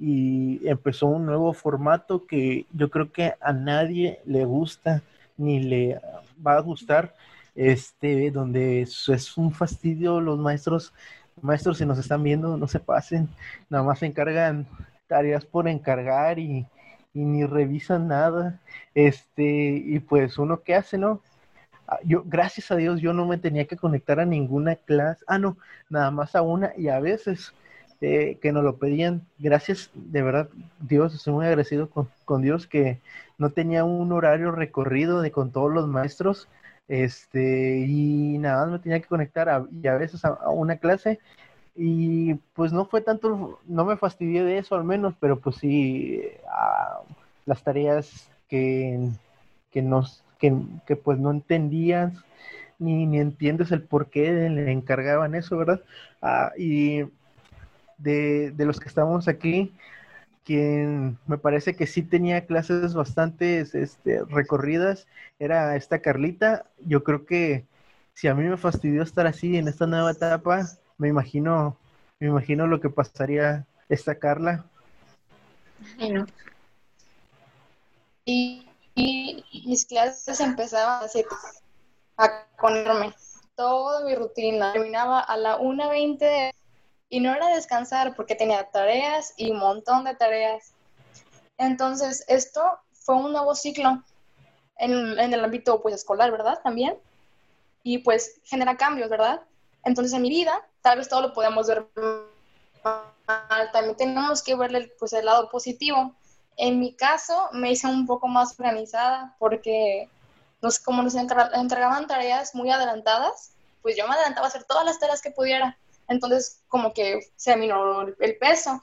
y 0.00 0.66
empezó 0.66 1.06
un 1.06 1.26
nuevo 1.26 1.52
formato 1.52 2.26
que 2.26 2.64
yo 2.72 2.90
creo 2.90 3.12
que 3.12 3.34
a 3.40 3.52
nadie 3.52 4.20
le 4.24 4.46
gusta 4.46 5.02
ni 5.36 5.60
le 5.60 6.00
va 6.44 6.56
a 6.56 6.60
gustar, 6.60 7.14
este, 7.54 8.30
donde 8.30 8.80
es 8.82 9.36
un 9.36 9.52
fastidio 9.52 10.20
los 10.20 10.38
maestros, 10.38 10.94
maestros 11.42 11.78
si 11.78 11.84
nos 11.84 11.98
están 11.98 12.22
viendo, 12.22 12.56
no 12.56 12.66
se 12.66 12.80
pasen, 12.80 13.28
nada 13.68 13.84
más 13.84 13.98
se 13.98 14.06
encargan 14.06 14.66
tareas 15.06 15.44
por 15.44 15.68
encargar 15.68 16.38
y, 16.38 16.66
y 17.12 17.20
ni 17.24 17.44
revisan 17.44 18.08
nada, 18.08 18.58
este, 18.94 19.42
y 19.44 19.98
pues 19.98 20.38
uno 20.38 20.62
qué 20.62 20.76
hace, 20.76 20.96
¿no? 20.96 21.20
Ah, 21.86 21.98
yo, 22.04 22.22
gracias 22.24 22.70
a 22.70 22.76
Dios, 22.76 23.00
yo 23.00 23.12
no 23.12 23.26
me 23.26 23.36
tenía 23.36 23.66
que 23.66 23.76
conectar 23.76 24.20
a 24.20 24.24
ninguna 24.24 24.76
clase, 24.76 25.24
ah, 25.26 25.38
no, 25.38 25.58
nada 25.90 26.10
más 26.10 26.34
a 26.34 26.42
una, 26.42 26.72
y 26.76 26.88
a 26.88 27.00
veces 27.00 27.52
este, 28.00 28.38
que 28.38 28.52
nos 28.52 28.64
lo 28.64 28.78
pedían. 28.78 29.26
Gracias, 29.38 29.90
de 29.94 30.22
verdad, 30.22 30.48
Dios, 30.80 31.14
estoy 31.14 31.34
muy 31.34 31.44
agradecido 31.46 31.90
con, 31.90 32.42
Dios 32.42 32.66
que 32.66 32.98
no 33.36 33.50
tenía 33.50 33.84
un 33.84 34.10
horario 34.12 34.52
recorrido 34.52 35.20
de 35.20 35.30
con 35.30 35.52
todos 35.52 35.70
los 35.70 35.86
maestros. 35.86 36.48
Este, 36.88 37.84
y 37.86 38.38
nada 38.38 38.64
más 38.64 38.72
me 38.72 38.78
tenía 38.80 39.00
que 39.00 39.06
conectar 39.06 39.48
a, 39.50 39.66
y 39.70 39.86
a 39.86 39.96
veces 39.96 40.24
a, 40.24 40.48
una 40.48 40.76
clase. 40.76 41.20
Y 41.76 42.34
pues 42.54 42.72
no 42.72 42.86
fue 42.86 43.02
tanto, 43.02 43.60
no 43.66 43.84
me 43.84 43.96
fastidié 43.96 44.44
de 44.44 44.58
eso 44.58 44.74
al 44.76 44.84
menos, 44.84 45.14
pero 45.20 45.38
pues 45.38 45.56
sí, 45.56 46.22
las 47.46 47.62
tareas 47.62 48.30
que, 48.48 49.10
que 49.70 49.82
nos, 49.82 50.24
que, 50.38 50.54
que 50.86 50.96
pues 50.96 51.18
no 51.18 51.30
entendías 51.30 52.12
ni, 52.78 53.06
ni 53.06 53.20
entiendes 53.20 53.70
el 53.72 53.82
por 53.82 54.10
qué 54.10 54.32
le 54.32 54.72
encargaban 54.72 55.34
eso, 55.34 55.56
¿verdad? 55.58 55.82
Ah, 56.22 56.52
y 56.58 57.04
de, 58.00 58.54
los 58.58 58.80
que 58.80 58.88
estamos 58.88 59.28
aquí, 59.28 59.72
quien 60.44 61.18
me 61.26 61.38
parece 61.38 61.76
que 61.76 61.86
sí 61.86 62.02
tenía 62.02 62.46
clases 62.46 62.94
bastante 62.94 63.60
este, 63.60 64.24
recorridas, 64.24 65.06
era 65.38 65.76
esta 65.76 66.00
Carlita. 66.00 66.66
Yo 66.78 67.04
creo 67.04 67.26
que 67.26 67.66
si 68.14 68.28
a 68.28 68.34
mí 68.34 68.44
me 68.44 68.56
fastidió 68.56 69.02
estar 69.02 69.26
así 69.26 69.56
en 69.56 69.68
esta 69.68 69.86
nueva 69.86 70.12
etapa, 70.12 70.66
me 70.98 71.08
imagino, 71.08 71.76
me 72.18 72.28
imagino 72.28 72.66
lo 72.66 72.80
que 72.80 72.90
pasaría 72.90 73.66
esta 73.88 74.16
Carla. 74.16 74.64
Y, 78.24 78.66
mis 79.66 79.86
clases 79.86 80.40
empezaban 80.40 81.04
así, 81.04 81.24
a 82.16 82.46
ponerme 82.60 83.14
toda 83.54 84.04
mi 84.04 84.14
rutina. 84.14 84.72
Terminaba 84.72 85.20
a 85.20 85.36
la 85.36 85.58
1.20 85.58 86.18
de 86.18 86.54
y 87.10 87.18
no 87.18 87.34
era 87.34 87.48
descansar 87.48 88.14
porque 88.14 88.36
tenía 88.36 88.70
tareas 88.70 89.34
y 89.36 89.50
un 89.50 89.58
montón 89.58 90.04
de 90.04 90.14
tareas. 90.14 90.72
Entonces, 91.58 92.24
esto 92.28 92.62
fue 92.92 93.16
un 93.16 93.32
nuevo 93.32 93.54
ciclo 93.54 94.02
en, 94.76 95.18
el 95.18 95.44
ámbito 95.44 95.82
pues, 95.82 95.96
escolar, 95.96 96.30
¿verdad? 96.30 96.60
También. 96.62 96.96
Y 97.82 97.98
pues 97.98 98.40
genera 98.44 98.76
cambios, 98.76 99.10
¿verdad? 99.10 99.42
Entonces, 99.84 100.14
en 100.14 100.22
mi 100.22 100.30
vida, 100.30 100.64
tal 100.82 100.98
vez 100.98 101.08
todo 101.08 101.20
lo 101.20 101.32
podemos 101.34 101.66
ver 101.66 101.86
mal, 102.84 103.72
también 103.72 103.96
tenemos 103.96 104.42
que 104.42 104.54
verle 104.54 104.92
pues, 104.98 105.12
el 105.12 105.24
lado 105.24 105.50
positivo. 105.50 106.14
En 106.56 106.78
mi 106.78 106.94
caso, 106.94 107.48
me 107.52 107.72
hice 107.72 107.88
un 107.88 108.06
poco 108.06 108.28
más 108.28 108.58
organizada 108.58 109.34
porque 109.38 110.08
nos, 110.62 110.78
como 110.78 111.02
nos 111.02 111.14
entregaban 111.16 112.06
tareas 112.06 112.54
muy 112.54 112.70
adelantadas, 112.70 113.52
pues 113.82 113.96
yo 113.96 114.06
me 114.06 114.14
adelantaba 114.14 114.46
a 114.46 114.48
hacer 114.50 114.64
todas 114.64 114.84
las 114.84 114.98
tareas 114.98 115.22
que 115.22 115.30
pudiera 115.30 115.76
entonces 116.10 116.62
como 116.68 116.92
que 116.92 117.20
se 117.36 117.52
aminoró 117.52 118.14
el 118.18 118.36
peso. 118.36 118.82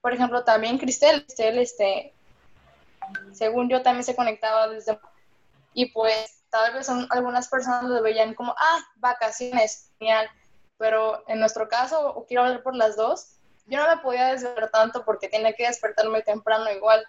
Por 0.00 0.14
ejemplo, 0.14 0.44
también 0.44 0.78
Cristel, 0.78 1.24
Cristel, 1.26 1.58
este, 1.58 2.14
según 3.32 3.68
yo 3.68 3.82
también 3.82 4.04
se 4.04 4.16
conectaba 4.16 4.68
desde... 4.68 4.98
Y 5.74 5.86
pues 5.86 6.44
tal 6.50 6.72
vez 6.72 6.88
algunas 7.10 7.48
personas 7.48 7.84
lo 7.84 8.00
veían 8.00 8.34
como, 8.34 8.54
ah, 8.56 8.78
vacaciones, 8.96 9.90
genial. 9.98 10.28
Pero 10.78 11.24
en 11.28 11.40
nuestro 11.40 11.68
caso, 11.68 12.14
o 12.14 12.24
quiero 12.26 12.44
hablar 12.44 12.62
por 12.62 12.76
las 12.76 12.96
dos, 12.96 13.36
yo 13.66 13.78
no 13.82 13.88
me 13.88 14.00
podía 14.00 14.26
despertar 14.26 14.70
tanto 14.70 15.04
porque 15.04 15.28
tenía 15.28 15.54
que 15.54 15.66
despertarme 15.66 16.22
temprano 16.22 16.70
igual. 16.70 17.04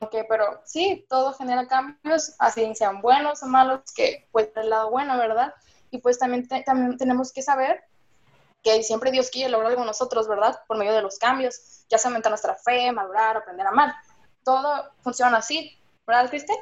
Okay, 0.00 0.24
pero 0.28 0.60
sí, 0.66 1.06
todo 1.08 1.32
genera 1.32 1.66
cambios, 1.66 2.34
así 2.38 2.74
sean 2.74 3.00
buenos 3.00 3.42
o 3.42 3.46
malos, 3.46 3.80
que 3.94 4.28
pues 4.32 4.50
el 4.56 4.68
lado 4.68 4.90
bueno, 4.90 5.16
¿verdad? 5.16 5.54
Y 5.90 5.98
pues 5.98 6.18
también, 6.18 6.46
también 6.46 6.98
tenemos 6.98 7.32
que 7.32 7.40
saber 7.40 7.82
que 8.64 8.82
siempre 8.82 9.10
Dios 9.10 9.30
quiere 9.30 9.50
lograr 9.50 9.72
algo 9.72 9.84
nosotros, 9.84 10.26
¿verdad? 10.26 10.58
Por 10.66 10.78
medio 10.78 10.94
de 10.94 11.02
los 11.02 11.18
cambios, 11.18 11.84
ya 11.90 11.98
sea 11.98 12.08
aumentar 12.08 12.30
nuestra 12.30 12.54
fe, 12.54 12.90
madurar, 12.90 13.36
aprender 13.36 13.66
a 13.66 13.70
amar. 13.70 13.94
Todo 14.42 14.90
funciona 15.02 15.36
así, 15.36 15.78
¿verdad, 16.06 16.30
Cristian? 16.30 16.58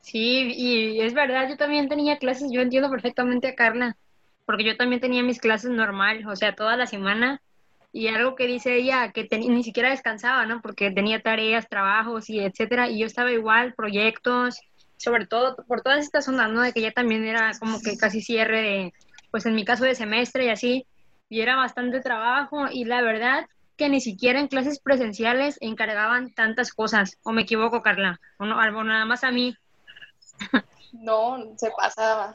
Sí, 0.00 0.52
y 0.56 1.00
es 1.00 1.14
verdad, 1.14 1.48
yo 1.48 1.56
también 1.56 1.88
tenía 1.88 2.18
clases, 2.18 2.48
yo 2.52 2.60
entiendo 2.60 2.88
perfectamente 2.88 3.48
a 3.48 3.54
Carla, 3.56 3.96
porque 4.44 4.62
yo 4.62 4.76
también 4.76 5.00
tenía 5.00 5.24
mis 5.24 5.40
clases 5.40 5.72
normal, 5.72 6.24
o 6.28 6.36
sea, 6.36 6.54
toda 6.54 6.76
la 6.76 6.86
semana, 6.86 7.42
y 7.92 8.06
algo 8.06 8.36
que 8.36 8.46
dice 8.46 8.76
ella, 8.76 9.10
que 9.10 9.26
ni 9.36 9.64
siquiera 9.64 9.90
descansaba, 9.90 10.46
¿no? 10.46 10.62
Porque 10.62 10.92
tenía 10.92 11.20
tareas, 11.22 11.68
trabajos 11.68 12.30
y 12.30 12.38
etcétera, 12.38 12.88
y 12.88 13.00
yo 13.00 13.06
estaba 13.06 13.32
igual, 13.32 13.74
proyectos, 13.74 14.60
sobre 14.96 15.26
todo 15.26 15.56
por 15.66 15.82
todas 15.82 16.04
estas 16.04 16.28
ondas, 16.28 16.50
¿no? 16.52 16.62
De 16.62 16.72
que 16.72 16.82
ya 16.82 16.92
también 16.92 17.24
era 17.24 17.50
como 17.58 17.80
que 17.80 17.96
casi 17.96 18.20
cierre 18.20 18.62
de, 18.62 18.94
pues 19.36 19.44
en 19.44 19.54
mi 19.54 19.66
caso 19.66 19.84
de 19.84 19.94
semestre 19.94 20.46
y 20.46 20.48
así, 20.48 20.86
y 21.28 21.42
era 21.42 21.56
bastante 21.56 22.00
trabajo, 22.00 22.68
y 22.72 22.86
la 22.86 23.02
verdad 23.02 23.46
que 23.76 23.90
ni 23.90 24.00
siquiera 24.00 24.40
en 24.40 24.48
clases 24.48 24.80
presenciales 24.80 25.58
encargaban 25.60 26.32
tantas 26.32 26.72
cosas, 26.72 27.18
o 27.22 27.32
me 27.32 27.42
equivoco, 27.42 27.82
Carla, 27.82 28.18
o 28.38 28.46
no, 28.46 28.84
nada 28.84 29.04
más 29.04 29.24
a 29.24 29.30
mí. 29.30 29.54
No, 30.94 31.36
se 31.58 31.70
pasaba. 31.76 32.34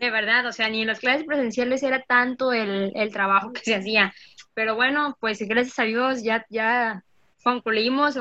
De 0.00 0.10
verdad, 0.10 0.46
o 0.46 0.52
sea, 0.52 0.70
ni 0.70 0.80
en 0.80 0.86
las 0.86 1.00
clases 1.00 1.26
presenciales 1.26 1.82
era 1.82 2.00
tanto 2.00 2.54
el, 2.54 2.92
el 2.94 3.12
trabajo 3.12 3.52
que 3.52 3.60
se 3.60 3.74
hacía. 3.74 4.14
Pero 4.54 4.76
bueno, 4.76 5.18
pues 5.20 5.40
gracias 5.40 5.78
a 5.78 5.82
Dios 5.82 6.22
ya, 6.22 6.46
ya 6.48 7.04
concluimos, 7.42 8.16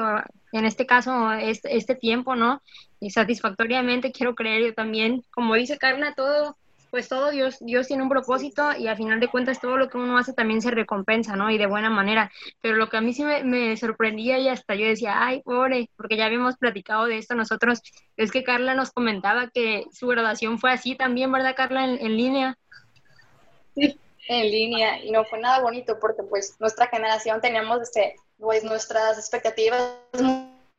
en 0.52 0.66
este 0.66 0.86
caso, 0.86 1.32
este, 1.32 1.78
este 1.78 1.96
tiempo, 1.96 2.36
¿no? 2.36 2.62
Y 3.00 3.12
satisfactoriamente 3.12 4.12
quiero 4.12 4.36
creer 4.36 4.62
yo 4.62 4.74
también, 4.74 5.24
como 5.32 5.56
dice 5.56 5.78
Carla, 5.78 6.14
todo, 6.16 6.58
pues 6.94 7.10
todo 7.10 7.32
Dios, 7.32 7.58
Dios 7.60 7.88
tiene 7.88 8.04
un 8.04 8.10
propósito 8.10 8.72
y 8.78 8.86
al 8.86 8.96
final 8.96 9.20
de 9.20 9.28
cuentas 9.28 9.60
todo 9.60 9.78
lo 9.78 9.90
que 9.90 9.98
uno 9.98 10.16
hace 10.16 10.32
también 10.32 10.62
se 10.62 10.70
recompensa, 10.70 11.36
¿no? 11.36 11.50
Y 11.50 11.58
de 11.58 11.66
buena 11.66 11.90
manera. 11.90 12.32
Pero 12.62 12.76
lo 12.76 12.88
que 12.88 12.98
a 12.98 13.02
mí 13.02 13.16
sí 13.16 13.24
me, 13.24 13.76
sorprendía 13.78 14.38
y 14.38 14.48
hasta 14.48 14.76
yo 14.76 14.86
decía, 14.86 15.16
ay, 15.18 15.42
pobre, 15.42 15.90
porque 15.98 16.18
ya 16.18 16.28
habíamos 16.28 16.56
platicado 16.58 17.08
de 17.08 17.18
esto 17.18 17.34
nosotros, 17.34 17.82
es 18.16 18.32
que 18.32 18.44
Carla 18.44 18.76
nos 18.76 18.92
comentaba 18.92 19.50
que 19.52 19.86
su 19.92 20.06
graduación 20.06 20.60
fue 20.60 20.70
así 20.70 20.96
también, 20.96 21.32
¿verdad, 21.32 21.56
Carla, 21.58 21.84
en, 21.84 22.16
línea? 22.16 22.60
Sí 23.74 23.98
en 24.28 24.52
línea 24.52 25.04
y 25.04 25.10
no 25.10 25.26
fue 25.26 25.40
nada 25.40 25.62
bonito 25.62 25.98
porque 26.00 26.22
pues 26.22 26.56
nuestra 26.60 26.88
generación 26.88 27.42
teníamos 27.42 27.82
este, 27.82 28.16
pues 28.38 28.64
nuestras 28.64 29.18
expectativas 29.18 29.98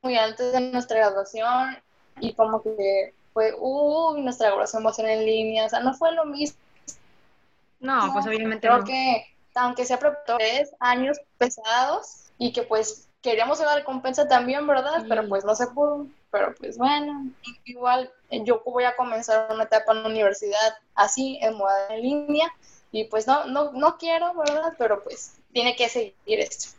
muy, 0.00 0.16
altas 0.16 0.52
de 0.52 0.60
nuestra 0.60 0.98
graduación 0.98 1.76
y 2.20 2.34
como 2.34 2.62
que 2.62 3.14
fue, 3.34 3.52
uy, 3.58 4.22
nuestra 4.22 4.46
graduación 4.46 4.86
va 4.86 4.90
a 4.90 4.94
ser 4.94 5.06
en 5.06 5.26
línea, 5.26 5.66
o 5.66 5.68
sea, 5.68 5.80
no 5.80 5.92
fue 5.92 6.12
lo 6.12 6.24
mismo. 6.24 6.56
No, 7.80 8.10
pues 8.14 8.26
obviamente 8.26 8.66
creo 8.66 8.82
que 8.84 9.26
aunque 9.54 9.84
sea 9.84 9.98
tres 10.26 10.74
años 10.80 11.20
pesados 11.36 12.30
y 12.38 12.52
que 12.52 12.62
pues 12.62 13.08
queríamos 13.20 13.60
una 13.60 13.74
recompensa 13.74 14.26
también, 14.26 14.66
¿verdad? 14.66 15.04
Pero 15.08 15.28
pues 15.28 15.44
no 15.44 15.54
se 15.54 15.66
pudo, 15.66 16.06
pero 16.30 16.54
pues 16.58 16.78
bueno, 16.78 17.26
igual 17.64 18.10
yo 18.44 18.62
voy 18.64 18.84
a 18.84 18.96
comenzar 18.96 19.52
una 19.52 19.64
etapa 19.64 19.92
en 19.92 20.02
la 20.02 20.08
universidad 20.08 20.74
así, 20.94 21.38
en 21.42 21.56
moda 21.56 21.88
en 21.90 22.02
línea, 22.02 22.48
y 22.90 23.04
pues 23.04 23.26
no, 23.26 23.46
no, 23.46 23.72
no 23.72 23.96
quiero, 23.98 24.34
¿verdad? 24.34 24.72
Pero 24.78 25.02
pues 25.02 25.36
tiene 25.52 25.76
que 25.76 25.88
seguir 25.88 26.14
esto. 26.26 26.76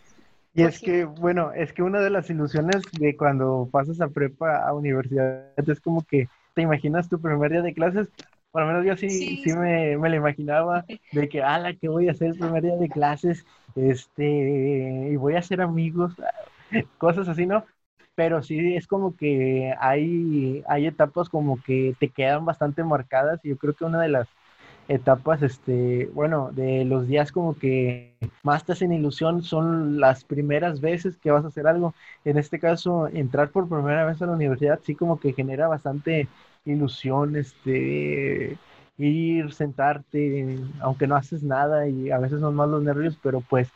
Y 0.54 0.64
es 0.64 0.80
que, 0.80 1.04
bueno, 1.04 1.52
es 1.52 1.74
que 1.74 1.84
una 1.84 2.00
de 2.00 2.10
las 2.10 2.30
ilusiones 2.30 2.82
de 2.94 3.18
cuando 3.18 3.68
pasas 3.70 4.00
a 4.00 4.08
prepa 4.08 4.66
a 4.66 4.74
universidad 4.74 5.52
es 5.58 5.82
como 5.82 6.02
que 6.04 6.30
te 6.56 6.64
imaginas 6.64 7.10
tu 7.10 7.22
primer 7.22 7.52
día 7.52 7.62
de 7.62 7.74
clases. 7.74 8.10
Por 8.52 8.62
lo 8.62 8.68
menos 8.68 8.86
yo 8.86 8.96
sí, 8.96 9.44
sí. 9.44 9.54
me, 9.54 9.98
me 9.98 10.10
lo 10.10 10.16
imaginaba 10.16 10.86
de 11.12 11.30
que, 11.30 11.44
ala, 11.44 11.74
¿qué 11.74 11.90
voy 11.90 12.08
a 12.08 12.12
hacer 12.12 12.30
el 12.30 12.40
primer 12.40 12.64
día 12.64 12.78
de 12.78 12.90
clases? 12.90 13.46
Este, 13.76 15.10
y 15.12 15.16
voy 15.18 15.36
a 15.36 15.40
hacer 15.40 15.62
amigos, 15.62 16.14
cosas 16.98 17.28
así, 17.28 17.46
¿no? 17.46 17.66
Pero 18.16 18.42
sí 18.42 18.76
es 18.76 18.88
como 18.88 19.18
que 19.18 19.74
hay, 19.78 20.64
hay 20.70 20.88
etapas 20.88 21.28
como 21.28 21.62
que 21.62 21.96
te 22.00 22.08
quedan 22.08 22.46
bastante 22.46 22.82
marcadas 22.86 23.44
y 23.44 23.50
yo 23.50 23.58
creo 23.58 23.74
que 23.74 23.84
una 23.84 24.02
de 24.02 24.08
las 24.08 24.30
etapas, 24.88 25.42
este, 25.42 26.10
bueno, 26.14 26.52
de 26.52 26.86
los 26.86 27.08
días 27.08 27.32
como 27.32 27.58
que 27.58 28.16
más 28.44 28.66
te 28.66 28.74
hacen 28.74 28.94
ilusión 28.94 29.42
son 29.42 30.00
las 30.00 30.24
primeras 30.24 30.80
veces 30.82 31.18
que 31.18 31.32
vas 31.32 31.44
a 31.44 31.48
hacer 31.48 31.68
algo. 31.68 31.94
En 32.24 32.38
este 32.38 32.60
caso, 32.60 33.08
entrar 33.08 33.50
por 33.50 33.68
primera 33.68 34.06
vez 34.06 34.22
a 34.22 34.28
la 34.28 34.34
universidad 34.34 34.80
sí 34.84 34.96
como 34.96 35.20
que 35.20 35.34
genera 35.34 35.68
bastante 35.68 36.28
ilusión, 36.66 37.36
este, 37.36 38.58
ir, 38.98 39.54
sentarte, 39.54 40.60
aunque 40.82 41.08
no 41.08 41.16
haces 41.16 41.44
nada 41.44 41.88
y 41.88 42.12
a 42.12 42.20
veces 42.20 42.40
son 42.40 42.56
más 42.56 42.70
los 42.70 42.84
nervios, 42.84 43.18
pero 43.22 43.42
pues 43.42 43.70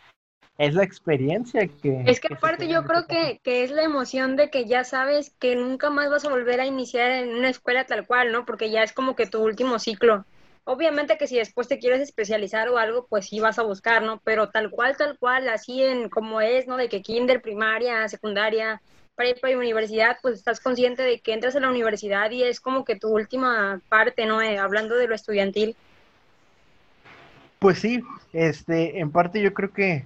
es 0.60 0.76
la 0.76 0.84
experiencia 0.84 1.68
que... 1.68 2.04
Es 2.06 2.20
que 2.20 2.34
aparte 2.34 2.68
yo 2.68 2.84
creo 2.84 3.08
que, 3.08 3.40
que, 3.44 3.64
es 3.64 3.72
la 3.72 3.84
emoción 3.84 4.36
de 4.36 4.50
que 4.50 4.66
ya 4.66 4.84
sabes 4.84 5.32
que 5.40 5.56
nunca 5.56 5.90
más 5.90 6.10
vas 6.10 6.26
a 6.26 6.30
volver 6.30 6.60
a 6.60 6.66
iniciar 6.66 7.12
en 7.12 7.30
una 7.30 7.50
escuela 7.50 7.86
tal 7.86 8.06
cual, 8.06 8.32
¿no? 8.32 8.46
Porque 8.46 8.70
ya 8.70 8.84
es 8.84 8.92
como 8.92 9.16
que 9.16 9.26
tu 9.26 9.42
último 9.42 9.80
ciclo. 9.80 10.26
Obviamente 10.66 11.18
que 11.18 11.28
si 11.28 11.38
después 11.38 11.68
te 11.68 11.80
quieres 11.80 12.02
especializar 12.02 12.70
o 12.70 12.78
algo, 12.78 13.08
pues 13.08 13.28
sí 13.28 13.40
vas 13.40 13.58
a 13.58 13.64
buscar, 13.64 14.04
¿no? 14.04 14.22
Pero 14.24 14.50
tal 14.50 14.70
cual, 14.70 14.96
tal 14.98 15.18
cual, 15.18 15.50
así 15.50 15.84
en 15.84 16.10
como 16.10 16.42
es, 16.42 16.68
¿no? 16.68 16.78
De 16.78 16.90
que 16.90 17.02
kinder, 17.02 17.42
primaria, 17.42 18.08
secundaria, 18.08 18.82
prepa 19.16 19.50
y 19.50 19.56
universidad, 19.56 20.18
pues 20.22 20.36
estás 20.36 20.62
consciente 20.62 21.04
de 21.04 21.20
que 21.20 21.34
entras 21.34 21.56
a 21.56 21.60
la 21.60 21.70
universidad 21.70 22.32
y 22.32 22.44
es 22.44 22.62
como 22.62 22.86
que 22.86 22.96
tu 22.96 23.10
última 23.10 23.82
parte, 23.90 24.26
¿no? 24.26 24.42
Eh, 24.42 24.58
hablando 24.58 24.96
de 24.96 25.08
lo 25.08 25.16
estudiantil. 25.16 25.76
Pues 27.60 27.80
sí, 27.80 28.02
este, 28.32 29.00
en 29.00 29.12
parte 29.12 29.42
yo 29.42 29.54
creo 29.54 29.74
que, 29.74 30.06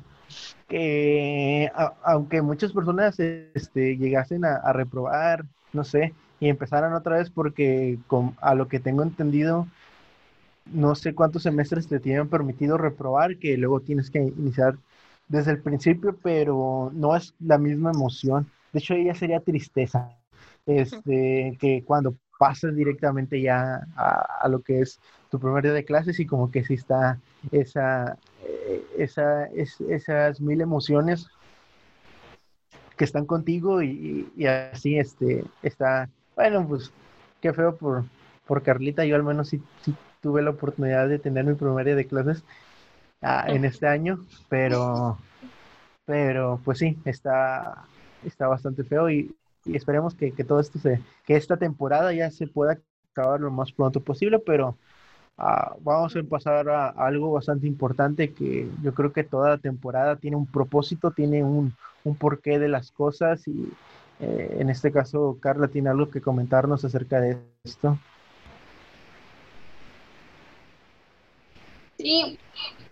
que 0.68 1.72
aunque 2.04 2.42
muchas 2.42 2.72
personas 2.72 3.20
este, 3.20 3.98
llegasen 3.98 4.46
a, 4.46 4.56
a, 4.56 4.74
reprobar, 4.74 5.46
no 5.74 5.84
sé, 5.84 6.14
y 6.40 6.50
empezaran 6.50 6.94
otra 6.94 7.18
vez 7.18 7.30
porque 7.30 8.00
con, 8.08 8.36
a 8.42 8.56
lo 8.56 8.68
que 8.68 8.80
tengo 8.80 9.04
entendido, 9.04 9.68
no 10.66 10.96
sé 10.96 11.14
cuántos 11.14 11.44
semestres 11.44 11.88
te 11.88 12.00
tienen 12.00 12.30
permitido 12.30 12.78
reprobar, 12.78 13.38
que 13.38 13.58
luego 13.58 13.82
tienes 13.82 14.10
que 14.10 14.20
iniciar 14.20 14.78
desde 15.28 15.52
el 15.52 15.62
principio, 15.62 16.18
pero 16.22 16.92
no 16.94 17.16
es 17.16 17.34
la 17.40 17.58
misma 17.58 17.92
emoción. 17.92 18.50
De 18.72 18.80
hecho, 18.80 18.94
ella 18.94 19.14
sería 19.14 19.40
tristeza, 19.40 20.18
este, 20.66 21.58
que 21.60 21.84
cuando 21.86 22.16
pasas 22.40 22.76
directamente 22.76 23.42
ya 23.42 23.88
a, 23.96 24.48
lo 24.50 24.62
que 24.62 24.82
es 24.82 25.00
tu 25.30 25.40
primer 25.40 25.64
día 25.64 25.74
de 25.74 25.86
clases 25.86 26.20
y 26.20 26.26
como 26.26 26.52
que 26.52 26.64
sí 26.64 26.74
está 26.74 27.20
esa, 27.52 28.18
eh, 28.44 28.84
esa, 28.98 29.46
esas 29.46 30.42
mil 30.42 30.62
emociones 30.62 31.28
que 32.98 33.06
están 33.06 33.26
contigo 33.26 33.82
y, 33.82 34.30
así 34.46 34.98
este, 34.98 35.44
está, 35.62 36.10
bueno, 36.36 36.68
pues 36.68 36.92
qué 37.42 37.54
feo 37.54 37.76
por, 37.76 38.06
por 38.46 38.62
Carlita, 38.64 39.06
yo 39.06 39.16
al 39.16 39.24
menos 39.24 39.50
sí, 39.50 39.62
sí 39.84 39.96
tuve 40.24 40.42
la 40.42 40.52
oportunidad 40.52 41.10
de 41.10 41.20
tener 41.20 41.44
mi 41.44 41.54
primer 41.54 41.86
día 41.86 41.96
de 41.96 42.08
clases 42.08 42.44
ah, 43.22 43.46
en 43.48 43.66
este 43.66 43.88
año, 43.88 44.26
pero, 44.48 45.18
pero 46.06 46.62
pues 46.64 46.80
sí, 46.80 46.98
está, 47.06 47.84
está 48.26 48.48
bastante 48.48 48.84
feo 48.86 49.10
y, 49.10 49.36
esperemos 49.66 50.16
que, 50.16 50.32
todo 50.32 50.60
esto 50.60 50.80
se, 50.80 51.00
que 51.26 51.36
esta 51.36 51.58
temporada 51.58 52.12
ya 52.14 52.32
se 52.32 52.48
pueda 52.48 52.80
acabar 53.12 53.40
lo 53.40 53.52
más 53.52 53.72
pronto 53.72 54.00
posible, 54.00 54.40
pero 54.40 54.78
ah, 55.38 55.76
vamos 55.82 56.16
a 56.16 56.24
pasar 56.24 56.70
a, 56.70 56.88
algo 56.90 57.32
bastante 57.34 57.68
importante 57.68 58.34
que 58.34 58.68
yo 58.82 58.94
creo 58.94 59.12
que 59.12 59.26
toda 59.26 59.58
temporada 59.58 60.16
tiene 60.16 60.38
un 60.38 60.48
propósito, 60.48 61.12
tiene 61.12 61.44
un, 61.44 61.74
un 62.06 62.16
porqué 62.16 62.60
de 62.60 62.70
las 62.70 62.92
cosas 62.92 63.46
y 63.48 63.70
eh, 64.20 64.58
en 64.60 64.70
este 64.70 64.92
caso 64.92 65.38
Carla 65.42 65.68
tiene 65.68 65.90
algo 65.90 66.10
que 66.10 66.22
comentarnos 66.22 66.86
acerca 66.86 67.20
de 67.20 67.38
esto. 67.64 67.98
Y 72.04 72.38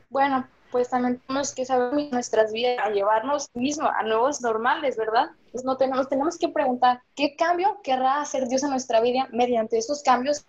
bueno, 0.10 0.47
pues 0.71 0.89
también 0.89 1.19
tenemos 1.19 1.54
que 1.54 1.65
saber 1.65 2.12
nuestras 2.12 2.52
vidas, 2.54 2.80
a 2.80 2.89
llevarnos 2.89 3.50
mismo 3.54 3.88
a 3.88 4.04
nuevos 4.04 4.41
normales, 4.41 4.95
¿verdad? 4.95 5.32
Pues 5.52 5.65
no 5.65 5.78
tenemos, 5.78 6.08
tenemos 6.08 6.38
que 6.38 6.50
preguntar, 6.50 7.02
¿qué 7.15 7.36
cambio 7.36 7.80
querrá 7.84 8.21
hacer 8.21 8.47
Dios 8.47 8.63
en 8.63 8.69
nuestra 8.69 9.02
vida 9.02 9.28
mediante 9.32 9.78
estos 9.78 10.02
cambios 10.02 10.45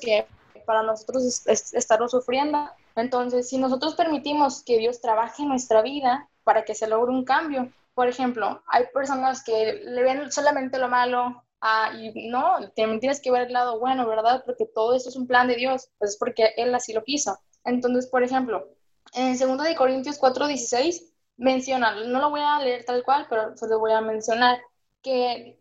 que 0.00 0.26
para 0.66 0.82
nosotros 0.82 1.42
estamos 1.46 2.10
sufriendo? 2.10 2.68
Entonces, 2.94 3.48
si 3.48 3.56
nosotros 3.56 3.94
permitimos 3.94 4.62
que 4.62 4.78
Dios 4.78 5.00
trabaje 5.00 5.42
en 5.42 5.48
nuestra 5.48 5.82
vida 5.82 6.28
para 6.44 6.64
que 6.64 6.74
se 6.74 6.86
logre 6.86 7.12
un 7.12 7.24
cambio, 7.24 7.72
por 7.94 8.06
ejemplo, 8.06 8.62
hay 8.68 8.84
personas 8.92 9.42
que 9.42 9.80
le 9.82 10.02
ven 10.02 10.30
solamente 10.30 10.78
lo 10.78 10.88
malo, 10.88 11.42
Ah, 11.60 11.92
y 11.98 12.28
no, 12.28 12.70
también 12.76 13.00
tienes 13.00 13.20
que 13.20 13.32
ver 13.32 13.48
el 13.48 13.52
lado 13.52 13.80
bueno, 13.80 14.06
¿verdad? 14.06 14.42
Porque 14.46 14.64
todo 14.64 14.94
esto 14.94 15.08
es 15.08 15.16
un 15.16 15.26
plan 15.26 15.48
de 15.48 15.56
Dios, 15.56 15.88
pues 15.98 16.12
es 16.12 16.16
porque 16.16 16.54
Él 16.56 16.74
así 16.74 16.92
lo 16.92 17.02
quiso. 17.02 17.38
Entonces, 17.68 18.06
por 18.08 18.22
ejemplo, 18.22 18.68
en 19.14 19.38
2 19.38 19.64
de 19.64 19.76
Corintios 19.76 20.18
4:16 20.18 21.12
menciona, 21.36 21.94
no 22.06 22.20
lo 22.20 22.30
voy 22.30 22.40
a 22.40 22.58
leer 22.60 22.84
tal 22.84 23.02
cual, 23.04 23.26
pero 23.28 23.56
solo 23.56 23.78
voy 23.78 23.92
a 23.92 24.00
mencionar 24.00 24.58
que 25.02 25.60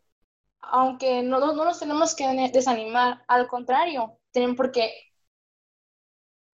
aunque 0.62 1.24
no, 1.24 1.40
no 1.40 1.66
nos 1.66 1.80
tenemos 1.80 2.16
que 2.16 2.28
desanimar, 2.54 3.24
al 3.28 3.48
contrario, 3.48 4.20
tienen 4.32 4.56
porque 4.56 4.92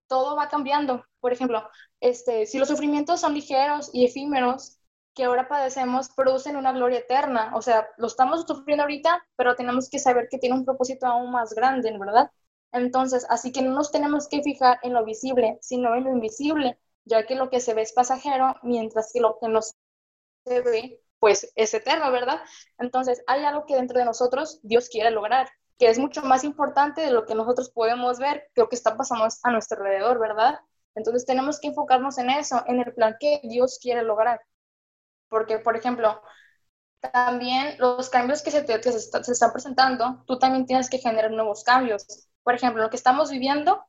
todo 0.08 0.36
va 0.36 0.48
cambiando. 0.48 1.04
Por 1.20 1.32
ejemplo, 1.32 1.68
este, 2.00 2.46
si 2.46 2.58
los 2.58 2.68
sufrimientos 2.68 3.20
son 3.20 3.34
ligeros 3.34 3.90
y 3.92 4.04
efímeros, 4.04 4.78
que 5.14 5.24
ahora 5.24 5.48
padecemos 5.48 6.08
producen 6.10 6.56
una 6.56 6.72
gloria 6.72 6.98
eterna. 6.98 7.52
O 7.54 7.62
sea, 7.62 7.88
lo 7.98 8.08
estamos 8.08 8.44
sufriendo 8.46 8.82
ahorita, 8.82 9.24
pero 9.36 9.54
tenemos 9.54 9.88
que 9.88 9.98
saber 9.98 10.28
que 10.30 10.38
tiene 10.38 10.56
un 10.56 10.64
propósito 10.64 11.06
aún 11.06 11.30
más 11.30 11.54
grande, 11.54 11.96
¿verdad? 11.98 12.30
Entonces, 12.74 13.24
así 13.30 13.52
que 13.52 13.62
no 13.62 13.70
nos 13.70 13.92
tenemos 13.92 14.28
que 14.28 14.42
fijar 14.42 14.80
en 14.82 14.94
lo 14.94 15.04
visible, 15.04 15.58
sino 15.62 15.94
en 15.94 16.04
lo 16.04 16.10
invisible, 16.10 16.76
ya 17.04 17.24
que 17.24 17.36
lo 17.36 17.48
que 17.48 17.60
se 17.60 17.72
ve 17.72 17.82
es 17.82 17.92
pasajero, 17.92 18.56
mientras 18.64 19.12
que 19.12 19.20
lo 19.20 19.38
que 19.40 19.48
no 19.48 19.60
se 19.62 20.60
ve, 20.60 21.00
pues 21.20 21.52
es 21.54 21.72
eterno, 21.72 22.10
¿verdad? 22.10 22.40
Entonces, 22.78 23.22
hay 23.28 23.44
algo 23.44 23.64
que 23.64 23.76
dentro 23.76 23.98
de 24.00 24.04
nosotros 24.04 24.58
Dios 24.64 24.88
quiere 24.88 25.12
lograr, 25.12 25.48
que 25.78 25.88
es 25.88 26.00
mucho 26.00 26.22
más 26.22 26.42
importante 26.42 27.00
de 27.00 27.12
lo 27.12 27.26
que 27.26 27.36
nosotros 27.36 27.70
podemos 27.70 28.18
ver, 28.18 28.50
que 28.54 28.62
lo 28.62 28.68
que 28.68 28.76
está 28.76 28.96
pasando 28.96 29.28
a 29.44 29.50
nuestro 29.52 29.78
alrededor, 29.78 30.18
¿verdad? 30.18 30.58
Entonces, 30.96 31.26
tenemos 31.26 31.60
que 31.60 31.68
enfocarnos 31.68 32.18
en 32.18 32.30
eso, 32.30 32.64
en 32.66 32.80
el 32.80 32.92
plan 32.92 33.16
que 33.20 33.40
Dios 33.44 33.78
quiere 33.80 34.02
lograr. 34.02 34.40
Porque, 35.28 35.60
por 35.60 35.76
ejemplo, 35.76 36.20
también 37.12 37.76
los 37.78 38.08
cambios 38.10 38.42
que 38.42 38.50
se, 38.50 38.64
se, 38.66 39.32
están 39.32 39.52
presentando, 39.52 40.22
tú 40.26 40.38
también 40.38 40.66
tienes 40.66 40.88
que 40.90 40.98
generar 40.98 41.30
nuevos 41.30 41.64
cambios. 41.64 42.06
Por 42.42 42.54
ejemplo, 42.54 42.82
lo 42.82 42.90
que 42.90 42.96
estamos 42.96 43.30
viviendo, 43.30 43.84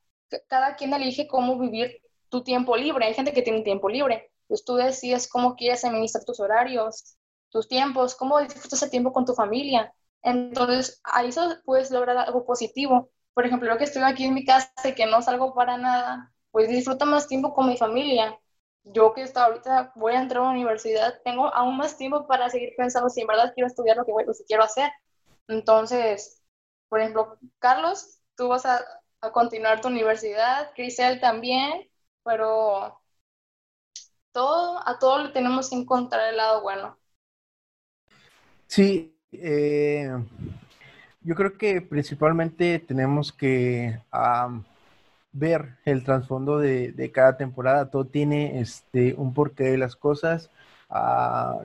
cada 0.48 0.76
quien 0.76 0.94
elige 0.94 1.28
cómo 1.28 1.58
vivir 1.58 2.02
tu 2.30 2.44
tiempo 2.44 2.76
libre. 2.76 3.06
Hay 3.06 3.14
gente 3.14 3.34
que 3.34 3.42
tiene 3.42 3.62
tiempo 3.62 3.90
libre. 3.90 4.32
Pues 4.48 4.64
tú 4.64 4.76
decides 4.76 5.28
cómo 5.28 5.56
quieres 5.56 5.84
administrar 5.86 6.24
tus 6.26 6.40
horarios, 6.40 7.18
tus 7.50 7.68
tiempos, 7.68 8.16
cómo 8.16 8.40
disfrutas 8.40 8.84
el 8.84 8.90
tiempo 8.90 9.14
con 9.14 9.26
tu 9.26 9.34
familia. 9.34 9.94
Entonces, 10.22 11.00
ahí 11.04 11.30
eso 11.30 11.56
puedes 11.66 11.92
lograr 11.92 12.18
algo 12.18 12.46
positivo. 12.46 13.10
Por 13.34 13.46
ejemplo, 13.46 13.70
yo 13.70 13.78
que 13.78 13.86
estoy 13.86 14.04
aquí 14.04 14.26
en 14.26 14.34
mi 14.34 14.46
casa 14.46 14.72
y 14.84 14.94
que 14.94 15.06
no 15.06 15.22
salgo 15.22 15.54
para 15.54 15.78
nada, 15.78 16.34
pues 16.52 16.70
disfruto 16.70 17.06
más 17.06 17.28
tiempo 17.28 17.54
con 17.54 17.68
mi 17.68 17.78
familia 17.78 18.40
yo 18.86 19.14
que 19.14 19.24
hasta 19.24 19.46
ahorita 19.46 19.92
voy 19.96 20.14
a 20.14 20.22
entrar 20.22 20.44
a 20.44 20.46
la 20.46 20.52
universidad, 20.52 21.22
tengo 21.24 21.54
aún 21.54 21.78
más 21.78 21.98
tiempo 21.98 22.28
para 22.28 22.50
seguir 22.50 22.74
pensando 22.78 23.10
si 23.10 23.22
en 23.22 23.28
verdad 23.28 23.54
quiero 23.54 23.68
estudiar 23.68 23.98
lo 23.98 24.06
que, 24.06 24.12
voy, 24.12 24.26
lo 24.26 24.34
que 24.34 24.46
quiero 24.46 24.64
hacer. 24.64 24.92
Entonces, 25.48 26.44
por 26.90 27.00
ejemplo, 27.00 27.38
Carlos, 27.60 28.20
tú 28.36 28.48
vas 28.50 28.66
a, 28.66 28.82
a 29.22 29.32
continuar 29.32 29.82
tu 29.82 29.88
universidad, 29.88 30.72
Crisel 30.76 31.20
también, 31.20 31.90
pero 32.24 33.02
todo, 34.32 34.88
a 34.88 35.00
todo 35.00 35.24
le 35.24 35.30
tenemos 35.30 35.70
que 35.70 35.78
encontrar 35.78 36.30
el 36.30 36.38
lado 36.38 36.62
bueno. 36.62 36.98
Sí, 38.68 39.18
eh, 39.32 40.10
yo 41.22 41.36
creo 41.36 41.58
que 41.58 41.82
principalmente 41.82 42.80
tenemos 42.80 43.32
que 43.32 44.00
ver 45.36 45.76
el 45.84 46.04
trasfondo 46.04 46.60
de, 46.60 47.12
cada 47.14 47.38
temporada. 47.38 47.90
Todo 47.90 48.06
tiene 48.06 48.60
este, 48.62 49.14
un 49.16 49.34
porqué 49.34 49.66
de 49.66 49.78
las 49.78 49.96
cosas. 49.96 50.50
Ah, 50.90 51.58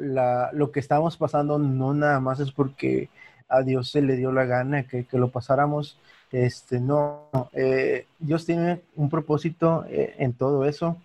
lo 0.53 0.73
que 0.73 0.81
estamos 0.81 1.17
pasando 1.17 1.59
no 1.59 1.95
nada 1.95 2.21
más 2.21 2.41
es 2.41 2.51
porque 2.53 3.09
a 3.49 3.63
Dios 3.63 3.91
se 3.91 4.03
le 4.03 4.17
dio 4.17 4.33
la 4.33 4.45
gana 4.45 4.85
que, 4.85 5.07
lo 5.13 5.31
pasáramos. 5.31 5.99
Este, 6.33 6.81
no, 6.81 7.29
eh, 7.53 8.07
Dios 8.19 8.45
tiene 8.45 8.83
un 8.97 9.09
propósito 9.09 9.85
eh, 9.89 10.15
en 10.19 10.33
todo 10.33 10.65
eso. 10.65 10.97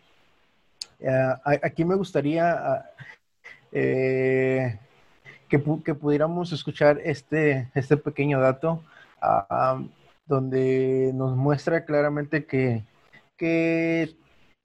Ah, 1.08 1.40
aquí 1.64 1.86
me 1.86 1.96
gustaría 1.96 2.52
ah, 2.52 2.86
eh, 3.72 4.80
que, 5.50 5.64
que, 5.84 5.94
pudiéramos 5.94 6.52
escuchar 6.52 7.00
este, 7.04 7.70
este 7.76 7.98
pequeño 7.98 8.40
dato 8.40 8.82
donde 10.26 11.12
nos 11.14 11.36
muestra 11.36 11.86
claramente 11.86 12.46
que, 12.46 12.84
que 13.38 14.16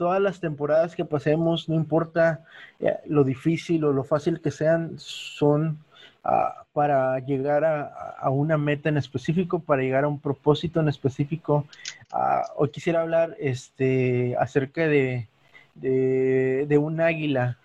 todas 0.00 0.20
las 0.20 0.40
temporadas 0.40 0.96
que 0.96 1.04
pasemos, 1.04 1.68
no 1.68 1.74
importa 1.74 2.44
eh, 2.78 2.96
lo 3.06 3.22
difícil 3.22 3.84
o 3.84 3.92
lo 3.92 4.02
fácil 4.02 4.40
que 4.40 4.50
sean, 4.50 4.98
son 4.98 5.78
ah, 6.24 6.64
para 6.72 7.18
llegar 7.18 7.64
a, 7.64 8.30
una 8.30 8.56
meta 8.56 8.88
en 8.88 8.96
específico, 8.96 9.58
para 9.60 9.82
llegar 9.82 10.04
a 10.04 10.08
un 10.08 10.18
propósito 10.18 10.80
en 10.80 10.88
específico. 10.88 11.66
Ah, 12.12 12.44
hoy 12.56 12.70
quisiera 12.70 13.02
hablar 13.02 13.36
este, 13.38 14.36
acerca 14.38 14.88
de, 14.88 15.28
de, 15.74 16.78
un 16.78 17.00
águila. 17.00 17.58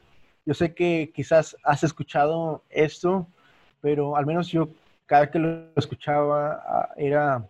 Yo 0.46 0.54
sé 0.54 0.74
que 0.74 1.12
quizás 1.16 1.56
has 1.64 1.84
escuchado 1.84 2.64
esto, 2.70 3.28
pero 3.82 4.18
al 4.18 4.26
menos 4.26 4.50
yo 4.50 4.70
cada 5.06 5.32
que 5.32 5.40
lo 5.40 5.68
escuchaba 5.78 6.62
ah, 6.68 6.90
era 6.98 7.46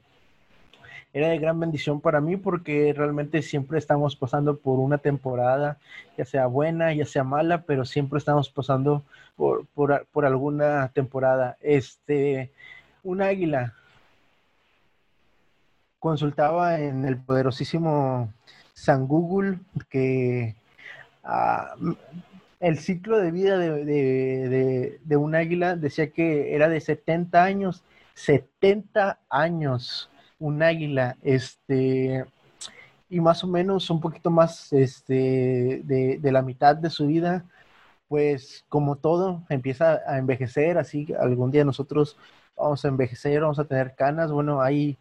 era 1.15 1.29
de 1.29 1.39
gran 1.39 1.57
bendición 1.57 2.01
para 2.01 2.19
mí 2.19 2.35
porque 2.35 2.93
realmente 2.93 3.41
siempre 3.41 3.77
estamos 3.79 4.17
pasando 4.17 4.57
por 4.57 4.79
una 4.79 4.97
temporada, 4.97 5.79
ya 6.17 6.25
sea 6.25 6.45
buena, 6.47 6.93
ya 6.93 7.05
sea 7.05 7.23
mala, 7.23 7.61
pero 7.61 7.85
siempre 7.85 8.19
estamos 8.19 8.49
pasando 8.49 9.01
por, 9.37 9.65
por, 9.65 10.25
alguna 10.25 10.89
temporada. 10.89 11.55
Este, 11.61 12.51
un 13.01 13.21
águila 13.21 13.73
consultaba 15.99 16.81
en 16.81 17.05
el 17.05 17.15
poderosísimo 17.15 18.33
San 18.73 19.07
Google 19.07 19.59
que 19.89 20.57
ah, 21.23 21.75
el 22.59 22.77
ciclo 22.77 23.19
de 23.19 23.31
vida 23.31 23.57
de, 23.57 23.85
de, 23.85 24.99
de, 25.01 25.15
un 25.15 25.33
águila 25.33 25.77
decía 25.77 26.09
que 26.11 26.53
era 26.53 26.67
de 26.67 26.81
70 26.81 27.41
años, 27.41 27.85
70 28.15 29.17
años 29.29 30.09
un 30.39 30.61
águila, 30.63 31.17
este, 31.23 32.25
y 33.09 33.19
más 33.19 33.43
o 33.43 33.47
menos 33.47 33.89
un 33.89 34.01
poquito 34.01 34.29
más 34.29 34.73
este, 34.73 35.81
de, 35.83 36.31
la 36.31 36.41
mitad 36.41 36.75
de 36.75 36.89
su 36.89 37.07
vida, 37.07 37.45
pues 38.07 38.65
como 38.69 38.97
todo, 38.97 39.43
empieza 39.49 40.01
a 40.07 40.17
envejecer, 40.17 40.77
así 40.77 41.07
algún 41.19 41.51
día 41.51 41.65
nosotros 41.65 42.17
vamos 42.55 42.85
a 42.85 42.87
envejecer, 42.89 43.41
vamos 43.41 43.59
a 43.59 43.65
tener 43.65 43.95
canas, 43.95 44.31
bueno, 44.31 44.61
hay 44.61 44.97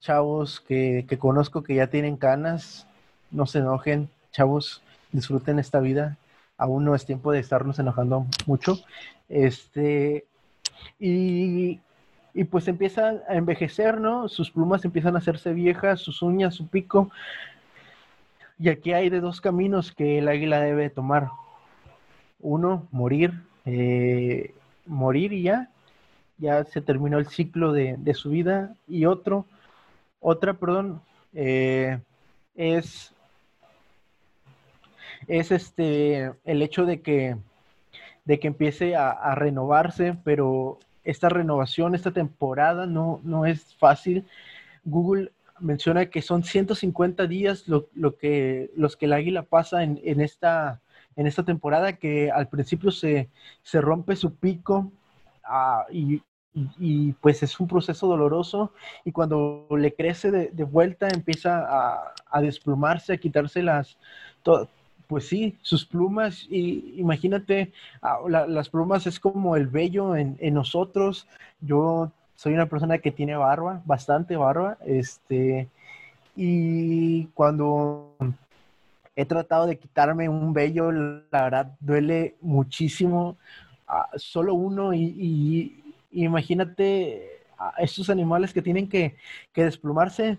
chavos 0.00 0.60
que, 0.60 1.06
que 1.08 1.18
conozco 1.18 1.62
que 1.62 1.74
ya 1.76 1.88
tienen 1.88 2.16
canas, 2.16 2.86
no 3.30 3.46
se 3.46 3.58
enojen, 3.60 4.08
chavos, 4.32 4.82
disfruten 5.12 5.58
esta 5.58 5.80
vida, 5.80 6.16
aún 6.56 6.84
no 6.84 6.94
es 6.94 7.06
tiempo 7.06 7.32
de 7.32 7.40
estarnos 7.40 7.78
enojando 7.78 8.26
mucho, 8.46 8.78
este, 9.28 10.26
y 10.98 11.80
y 12.34 12.44
pues 12.44 12.68
empieza 12.68 13.22
a 13.28 13.34
envejecer, 13.34 14.00
¿no? 14.00 14.28
Sus 14.28 14.50
plumas 14.50 14.84
empiezan 14.84 15.16
a 15.16 15.18
hacerse 15.18 15.52
viejas, 15.52 16.00
sus 16.00 16.22
uñas, 16.22 16.54
su 16.54 16.66
pico. 16.68 17.10
Y 18.58 18.68
aquí 18.68 18.92
hay 18.92 19.08
de 19.08 19.20
dos 19.20 19.40
caminos 19.40 19.92
que 19.92 20.18
el 20.18 20.28
águila 20.28 20.60
debe 20.60 20.90
tomar. 20.90 21.30
Uno, 22.40 22.86
morir, 22.90 23.42
eh, 23.64 24.54
morir 24.86 25.32
y 25.32 25.42
ya, 25.42 25.70
ya 26.38 26.64
se 26.64 26.80
terminó 26.80 27.18
el 27.18 27.26
ciclo 27.26 27.72
de, 27.72 28.14
su 28.14 28.30
vida. 28.30 28.74
Y 28.86 29.06
otro, 29.06 29.46
otra, 30.20 30.54
perdón, 30.54 31.00
eh, 31.34 31.98
es, 32.56 33.14
es 35.26 35.50
este, 35.50 36.32
el 36.44 36.62
hecho 36.62 36.84
de 36.84 37.00
que, 37.00 37.36
de 38.24 38.38
que 38.38 38.48
empiece 38.48 38.94
a 38.96 39.34
renovarse, 39.34 40.16
pero 40.24 40.78
esta 41.08 41.30
renovación, 41.30 41.94
esta 41.94 42.12
temporada 42.12 42.86
no, 42.86 43.20
no 43.24 43.46
es 43.46 43.74
fácil. 43.76 44.26
Google 44.84 45.32
menciona 45.58 46.06
que 46.06 46.20
son 46.20 46.44
150 46.44 47.26
días 47.26 47.66
lo, 47.66 47.88
que, 48.18 48.70
los 48.76 48.96
que 48.96 49.06
el 49.06 49.14
águila 49.14 49.42
pasa 49.42 49.82
en, 49.82 50.20
esta, 50.20 50.82
en 51.16 51.26
esta 51.26 51.44
temporada, 51.44 51.94
que 51.94 52.30
al 52.30 52.48
principio 52.48 52.90
se, 52.90 53.30
rompe 53.72 54.16
su 54.16 54.34
pico 54.34 54.92
ah, 55.44 55.86
y, 55.90 56.22
pues 57.20 57.42
es 57.42 57.60
un 57.60 57.68
proceso 57.68 58.06
doloroso 58.08 58.72
y 59.04 59.12
cuando 59.12 59.68
le 59.70 59.94
crece 59.94 60.30
de, 60.30 60.64
vuelta 60.64 61.06
empieza 61.08 61.60
a, 61.60 62.14
a, 62.28 62.40
desplumarse, 62.40 63.12
a 63.12 63.16
quitarse 63.18 63.62
las, 63.62 63.96
pues 65.08 65.26
sí, 65.26 65.56
sus 65.62 65.86
plumas, 65.86 66.46
y 66.50 66.94
imagínate, 66.98 67.72
ah, 68.02 68.18
las 68.28 68.68
plumas 68.68 69.06
es 69.06 69.18
como 69.18 69.56
el 69.56 69.66
vello 69.66 70.14
en, 70.14 70.36
nosotros. 70.52 71.26
Yo 71.60 72.12
soy 72.36 72.52
una 72.52 72.66
persona 72.66 72.98
que 72.98 73.10
tiene 73.10 73.34
barba, 73.34 73.82
bastante 73.86 74.36
barba, 74.36 74.76
este, 74.84 75.68
y 76.36 77.24
cuando 77.28 78.14
he 79.16 79.24
tratado 79.24 79.66
de 79.66 79.78
quitarme 79.78 80.28
un 80.28 80.52
vello, 80.52 80.92
la 80.92 81.42
verdad 81.42 81.76
duele 81.80 82.36
muchísimo, 82.42 83.38
ah, 83.88 84.10
solo 84.16 84.54
uno, 84.54 84.92
y, 84.94 85.82
imagínate 86.12 87.44
a 87.58 87.72
estos 87.78 88.10
animales 88.10 88.52
que 88.52 88.62
tienen 88.62 88.88
que, 88.88 89.16
desplumarse, 89.54 90.38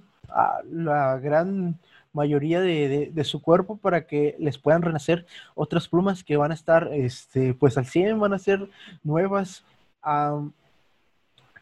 la 0.71 1.17
gran 1.17 1.79
mayoría 2.13 2.61
de, 2.61 3.23
su 3.23 3.41
cuerpo 3.41 3.77
para 3.77 4.07
que 4.07 4.35
les 4.39 4.57
puedan 4.57 4.81
renacer 4.81 5.25
otras 5.55 5.87
plumas 5.87 6.23
que 6.23 6.37
van 6.37 6.51
a 6.51 6.55
estar 6.55 6.89
este, 6.93 7.53
pues 7.53 7.77
al 7.77 7.85
100, 7.85 8.19
van 8.19 8.33
a 8.33 8.39
ser 8.39 8.69
nuevas. 9.03 9.63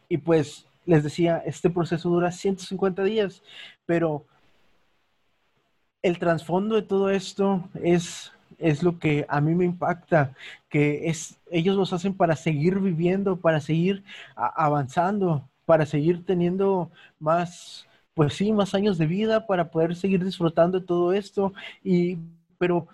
y 0.10 0.18
pues 0.18 0.66
les 0.86 1.04
decía, 1.04 1.44
este 1.46 1.70
proceso 1.70 2.10
dura 2.10 2.32
150 2.32 3.04
días, 3.04 3.44
pero 3.86 4.26
el 6.02 6.18
trasfondo 6.18 6.76
de 6.76 6.82
todo 6.82 7.10
esto 7.10 7.68
es, 7.84 8.32
es 8.58 8.84
lo 8.84 8.98
que 8.98 9.26
a 9.28 9.42
mí 9.42 9.54
me 9.54 9.66
impacta, 9.66 10.34
que 10.70 11.10
es, 11.10 11.38
ellos 11.52 11.76
los 11.76 11.92
hacen 11.92 12.14
para 12.14 12.36
seguir 12.36 12.80
viviendo, 12.80 13.38
para 13.38 13.60
seguir 13.60 14.04
avanzando, 14.36 15.48
para 15.66 15.86
seguir 15.86 16.26
teniendo 16.26 16.90
más, 17.20 17.86
pues 18.18 18.34
sí, 18.34 18.52
más 18.52 18.74
años 18.74 18.98
de 18.98 19.06
vida 19.06 19.46
para 19.46 19.70
poder 19.70 19.96
seguir 19.96 20.26
disfrutando 20.26 20.80
de 20.80 20.86
todo 20.88 21.14
esto. 21.14 21.54
Y 21.84 22.18
pero 22.58 22.88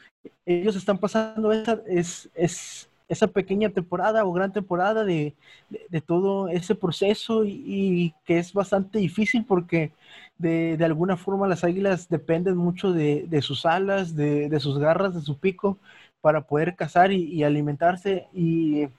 ellos 0.45 0.75
están 0.75 0.97
pasando 0.97 1.53
esa, 1.53 1.79
es, 1.87 2.29
es, 2.35 2.89
esa 3.07 3.27
pequeña 3.27 3.69
temporada 3.69 4.25
o 4.25 4.33
gran 4.33 4.51
temporada 4.51 5.05
de, 5.05 5.33
de, 5.69 6.01
todo 6.01 6.49
ese 6.49 6.75
proceso 6.75 7.45
y, 7.45 8.13
que 8.25 8.37
es 8.37 8.51
bastante 8.51 8.99
difícil 8.99 9.45
porque 9.45 9.93
de, 10.37 10.75
de 10.75 10.83
alguna 10.83 11.15
forma 11.15 11.47
las 11.47 11.63
águilas 11.63 12.09
dependen 12.09 12.57
mucho 12.57 12.91
de, 12.91 13.39
sus 13.41 13.65
alas, 13.65 14.17
de, 14.17 14.59
sus 14.59 14.77
garras, 14.77 15.13
de 15.15 15.21
su 15.21 15.37
pico 15.37 15.77
para 16.19 16.41
poder 16.41 16.75
cazar 16.75 17.13
y, 17.13 17.45
alimentarse 17.45 18.27
y, 18.33 18.89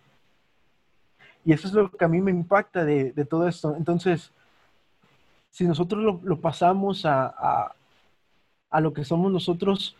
y 1.45 1.53
eso 1.53 1.69
es 1.69 1.75
lo 1.75 1.91
que 1.91 2.05
a 2.07 2.09
mí 2.09 2.23
me 2.23 2.31
impacta 2.31 2.83
de, 2.83 3.13
todo 3.29 3.47
esto. 3.47 3.77
Entonces, 3.77 4.33
si 5.55 5.62
nosotros 5.62 6.21
lo, 6.25 6.40
pasamos 6.40 7.07
a, 7.07 7.73
a, 8.71 8.81
lo 8.81 8.93
que 8.93 9.05
somos 9.05 9.31
nosotros, 9.31 9.95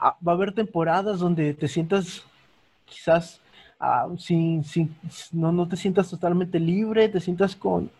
va 0.00 0.14
a 0.24 0.30
haber 0.30 0.54
temporadas 0.54 1.18
donde 1.18 1.54
te 1.54 1.66
sientas 1.66 2.22
quizás 2.84 3.40
ah, 3.80 4.06
sin, 4.18 4.62
sin, 4.62 4.94
no, 5.32 5.50
no 5.50 5.66
te 5.66 5.76
sientas 5.76 6.08
totalmente 6.08 6.60
libre, 6.60 7.08
te 7.08 7.18
sientas 7.18 7.56
con, 7.56 7.90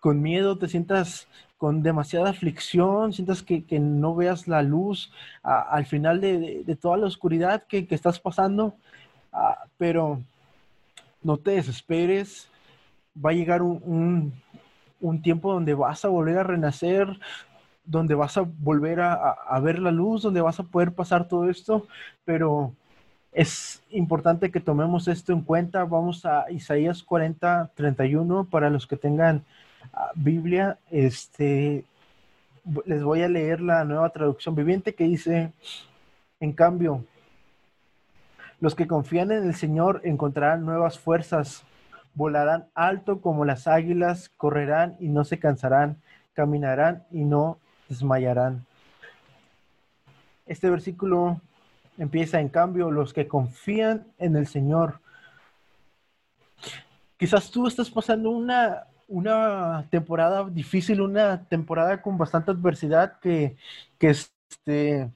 con 0.00 0.20
miedo, 0.20 0.58
te 0.58 0.66
sientas 0.66 1.28
con 1.58 1.80
demasiada 1.80 2.30
aflicción, 2.30 3.12
sientas 3.12 3.44
que, 3.44 3.62
que 3.62 3.78
no 3.78 4.16
veas 4.16 4.48
la 4.48 4.62
luz 4.62 5.12
al 5.44 5.86
final 5.86 6.20
de, 6.20 6.64
de, 6.64 6.76
toda 6.76 6.96
la 6.96 7.06
oscuridad 7.06 7.62
que, 7.68 7.86
que 7.86 7.94
estás 7.94 8.18
pasando, 8.18 8.74
ah, 9.32 9.62
pero 9.76 10.20
no 11.22 11.36
te 11.36 11.52
desesperes, 11.52 12.50
va 13.24 13.30
a 13.30 13.34
llegar 13.34 13.62
un, 13.62 13.80
un, 13.84 14.32
un, 15.00 15.22
tiempo 15.22 15.52
donde 15.52 15.74
vas 15.74 16.04
a 16.04 16.08
volver 16.08 16.38
a 16.38 16.42
renacer, 16.42 17.08
donde 17.84 18.14
vas 18.14 18.36
a 18.36 18.42
volver 18.42 19.00
a, 19.00 19.60
ver 19.60 19.78
la 19.78 19.90
luz, 19.90 20.22
donde 20.22 20.40
vas 20.40 20.60
a 20.60 20.64
poder 20.64 20.92
pasar 20.92 21.26
todo 21.26 21.48
esto, 21.48 21.86
pero 22.24 22.72
es 23.32 23.82
importante 23.90 24.50
que 24.50 24.60
tomemos 24.60 25.08
esto 25.08 25.32
en 25.32 25.42
cuenta. 25.42 25.84
Vamos 25.84 26.24
a 26.26 26.50
Isaías 26.50 27.02
40, 27.02 27.70
31 27.74 28.44
para 28.44 28.70
los 28.70 28.86
que 28.86 28.96
tengan 28.96 29.44
ah, 29.92 30.10
Biblia. 30.14 30.78
Este, 30.90 31.84
les 32.84 33.02
voy 33.02 33.22
a 33.22 33.28
leer 33.28 33.60
la 33.60 33.84
nueva 33.84 34.10
traducción 34.10 34.54
viviente 34.54 34.94
que 34.94 35.04
dice, 35.04 35.52
en 36.40 36.52
cambio, 36.52 37.04
los 38.60 38.74
que 38.74 38.86
confían 38.86 39.30
en 39.30 39.44
el 39.44 39.54
Señor 39.54 40.00
encontrarán 40.04 40.64
nuevas 40.64 40.98
fuerzas, 40.98 41.64
volarán 42.14 42.68
alto 42.74 43.20
como 43.20 43.44
las 43.44 43.66
águilas, 43.66 44.30
correrán 44.36 44.96
y 45.00 45.08
no 45.08 45.24
se 45.24 45.38
cansarán, 45.38 46.00
caminarán 46.34 47.04
y 47.10 47.24
no 47.24 47.58
desmayarán. 47.88 48.66
Este 50.46 50.70
versículo 50.70 51.40
Empieza 51.98 52.38
en 52.40 52.48
cambio 52.48 52.92
los 52.92 53.12
que 53.12 53.26
confían 53.26 54.06
en 54.18 54.36
el 54.36 54.46
Señor. 54.46 55.00
Quizás 57.16 57.50
tú 57.50 57.66
estás 57.66 57.90
pasando 57.90 58.30
una, 58.30 58.84
una 59.08 59.84
temporada 59.90 60.48
difícil, 60.48 61.00
una 61.00 61.42
temporada 61.46 62.00
con 62.00 62.16
bastante 62.16 62.52
adversidad 62.52 63.18
que, 63.18 63.56
que, 63.98 64.10
este, 64.10 65.10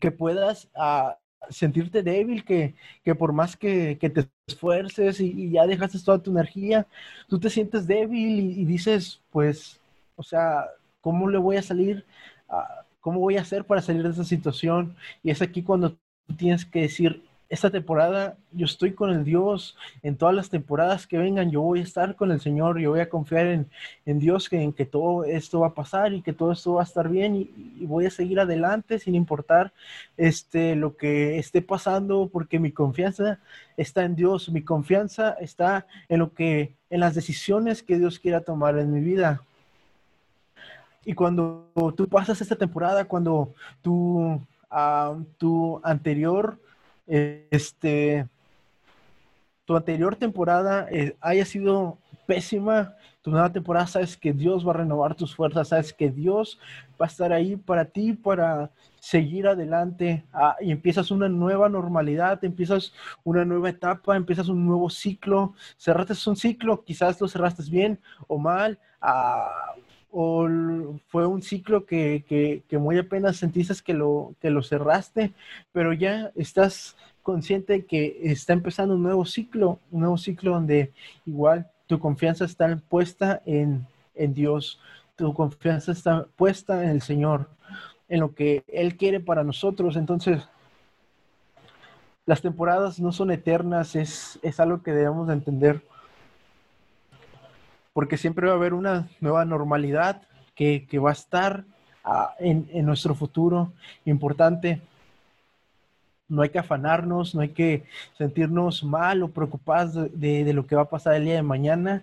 que 0.00 0.10
puedas 0.10 0.68
ah, 0.74 1.16
sentirte 1.50 2.02
débil, 2.02 2.44
que, 2.44 2.74
que 3.04 3.14
por 3.14 3.32
más 3.32 3.56
que, 3.56 3.98
que 3.98 4.10
te 4.10 4.28
esfuerces 4.46 5.20
y, 5.20 5.50
ya 5.50 5.66
dejaste 5.66 5.98
toda 6.00 6.22
tu 6.22 6.30
energía, 6.30 6.86
tú 7.28 7.38
te 7.38 7.50
sientes 7.50 7.86
débil 7.86 8.40
y, 8.58 8.64
dices, 8.64 9.20
pues, 9.30 9.80
o 10.16 10.22
sea, 10.22 10.66
¿cómo 11.00 11.28
le 11.28 11.38
voy 11.38 11.56
a 11.56 11.62
salir? 11.62 12.04
a 12.48 12.84
¿Cómo 13.00 13.20
voy 13.20 13.36
a 13.36 13.42
hacer 13.42 13.64
para 13.64 13.82
salir 13.82 14.02
de 14.02 14.10
esa 14.10 14.24
situación? 14.24 14.96
Y 15.22 15.30
es 15.30 15.40
aquí 15.40 15.62
cuando 15.62 15.96
tienes 16.36 16.64
que 16.64 16.80
decir, 16.82 17.22
esta 17.48 17.70
temporada 17.70 18.36
yo 18.52 18.66
estoy 18.66 18.92
con 18.92 19.10
el 19.10 19.24
Dios, 19.24 19.76
en 20.02 20.16
todas 20.16 20.34
las 20.34 20.50
temporadas 20.50 21.06
que 21.06 21.18
vengan 21.18 21.50
yo 21.50 21.62
voy 21.62 21.80
a 21.80 21.84
estar 21.84 22.16
con 22.16 22.32
el 22.32 22.40
Señor, 22.40 22.78
yo 22.78 22.90
voy 22.90 23.00
a 23.00 23.08
confiar 23.08 23.46
en, 23.46 23.70
en 24.04 24.18
Dios, 24.18 24.48
que, 24.48 24.60
en 24.60 24.72
que 24.72 24.84
todo 24.84 25.24
esto 25.24 25.60
va 25.60 25.68
a 25.68 25.74
pasar 25.74 26.12
y 26.12 26.22
que 26.22 26.32
todo 26.32 26.52
esto 26.52 26.74
va 26.74 26.82
a 26.82 26.84
estar 26.84 27.08
bien 27.08 27.36
y, 27.36 27.86
voy 27.86 28.06
a 28.06 28.10
seguir 28.10 28.40
adelante 28.40 28.98
sin 28.98 29.14
importar 29.14 29.72
este, 30.16 30.74
lo 30.74 30.96
que 30.96 31.38
esté 31.38 31.62
pasando, 31.62 32.28
porque 32.32 32.58
mi 32.58 32.72
confianza 32.72 33.38
está 33.76 34.04
en 34.04 34.16
Dios, 34.16 34.48
mi 34.48 34.62
confianza 34.62 35.36
está 35.40 35.86
en 36.08 36.18
lo 36.18 36.34
que, 36.34 36.74
en 36.90 37.00
las 37.00 37.14
decisiones 37.14 37.82
que 37.82 37.98
Dios 37.98 38.18
quiera 38.18 38.40
tomar 38.40 38.76
en 38.78 38.92
mi 38.92 39.00
vida. 39.00 39.42
Y 41.04 41.14
cuando 41.14 41.68
tú 41.96 42.08
pasas 42.08 42.40
esta 42.40 42.56
temporada, 42.56 43.04
cuando 43.04 43.54
tu, 43.82 44.40
uh, 44.72 45.24
tu 45.38 45.80
anterior, 45.84 46.58
este, 47.06 48.26
tu 49.64 49.76
anterior 49.76 50.16
temporada 50.16 50.86
eh, 50.90 51.16
haya 51.20 51.44
sido 51.44 51.98
pésima, 52.26 52.94
tu 53.22 53.30
nueva 53.30 53.52
temporada 53.52 53.86
sabes 53.86 54.16
que 54.16 54.32
Dios 54.32 54.66
va 54.66 54.72
a 54.72 54.76
renovar 54.76 55.14
tus 55.14 55.34
fuerzas, 55.34 55.68
sabes 55.68 55.92
que 55.92 56.10
Dios 56.10 56.58
va 57.00 57.06
a 57.06 57.08
estar 57.08 57.32
ahí 57.32 57.56
para 57.56 57.84
ti, 57.84 58.12
para 58.12 58.70
seguir 59.00 59.48
adelante. 59.48 60.24
Ah, 60.32 60.56
y 60.60 60.70
empiezas 60.70 61.10
una 61.10 61.28
nueva 61.28 61.68
normalidad, 61.68 62.44
empiezas 62.44 62.92
una 63.24 63.44
nueva 63.44 63.70
etapa, 63.70 64.16
empiezas 64.16 64.48
un 64.48 64.64
nuevo 64.66 64.90
ciclo, 64.90 65.54
cerraste 65.76 66.14
un 66.28 66.36
ciclo, 66.36 66.84
quizás 66.84 67.20
lo 67.20 67.28
cerraste 67.28 67.62
bien 67.70 67.98
o 68.28 68.38
mal, 68.38 68.78
ah, 69.00 69.74
o 70.18 70.48
fue 71.08 71.26
un 71.26 71.42
ciclo 71.42 71.84
que, 71.84 72.64
muy 72.72 72.96
apenas 72.96 73.36
sentiste 73.36 73.74
que 73.84 73.92
lo, 73.92 74.34
que 74.40 74.48
lo 74.48 74.62
cerraste, 74.62 75.34
pero 75.72 75.92
ya 75.92 76.32
estás 76.34 76.96
consciente 77.22 77.84
que 77.84 78.16
está 78.22 78.54
empezando 78.54 78.94
un 78.94 79.02
nuevo 79.02 79.26
ciclo, 79.26 79.78
un 79.90 80.00
nuevo 80.00 80.16
ciclo 80.16 80.52
donde 80.52 80.90
igual 81.26 81.70
tu 81.86 81.98
confianza 81.98 82.46
está 82.46 82.80
puesta 82.88 83.42
en, 83.44 83.86
en 84.14 84.32
Dios, 84.32 84.80
tu 85.16 85.34
confianza 85.34 85.92
está 85.92 86.26
puesta 86.34 86.82
en 86.82 86.88
el 86.88 87.02
Señor, 87.02 87.50
en 88.08 88.20
lo 88.20 88.34
que 88.34 88.64
Él 88.68 88.96
quiere 88.96 89.20
para 89.20 89.44
nosotros. 89.44 89.96
Entonces, 89.96 90.48
las 92.24 92.40
temporadas 92.40 92.98
no 93.00 93.12
son 93.12 93.30
eternas, 93.32 93.94
es, 93.94 94.38
es 94.40 94.60
algo 94.60 94.82
que 94.82 94.92
debemos 94.92 95.28
de 95.28 95.34
entender 95.34 95.82
porque 97.96 98.18
siempre 98.18 98.46
va 98.46 98.52
a 98.52 98.56
haber 98.56 98.74
una 98.74 99.08
nueva 99.22 99.46
normalidad 99.46 100.20
que, 100.54 100.86
va 101.02 101.08
a 101.08 101.14
estar 101.14 101.64
ah, 102.04 102.34
en, 102.38 102.68
nuestro 102.84 103.14
futuro 103.14 103.72
importante. 104.04 104.82
No 106.28 106.42
hay 106.42 106.50
que 106.50 106.58
afanarnos, 106.58 107.34
no 107.34 107.40
hay 107.40 107.54
que 107.54 107.84
sentirnos 108.18 108.84
mal 108.84 109.22
o 109.22 109.28
preocupados 109.28 110.10
de, 110.12 110.52
lo 110.52 110.66
que 110.66 110.76
va 110.76 110.82
a 110.82 110.90
pasar 110.90 111.14
el 111.14 111.24
día 111.24 111.36
de 111.36 111.42
mañana, 111.42 112.02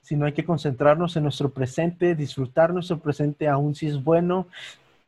sino 0.00 0.24
hay 0.24 0.32
que 0.32 0.46
concentrarnos 0.46 1.14
en 1.18 1.24
nuestro 1.24 1.50
presente, 1.50 2.14
disfrutar 2.14 2.72
nuestro 2.72 2.98
presente 2.98 3.46
aún 3.46 3.74
si 3.74 3.88
es 3.88 4.02
bueno 4.02 4.46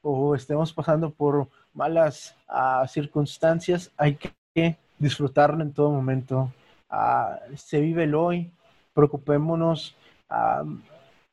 o 0.02 0.34
estemos 0.34 0.74
pasando 0.74 1.08
por 1.08 1.48
malas 1.72 2.36
ah, 2.48 2.84
circunstancias, 2.86 3.90
hay 3.96 4.18
que 4.54 4.76
disfrutarlo 4.98 5.62
en 5.62 5.72
todo 5.72 5.90
momento. 5.90 6.52
Ah, 6.90 7.38
se 7.56 7.80
vive 7.80 8.04
el 8.04 8.14
hoy, 8.14 8.50
preocupémonos 8.92 9.96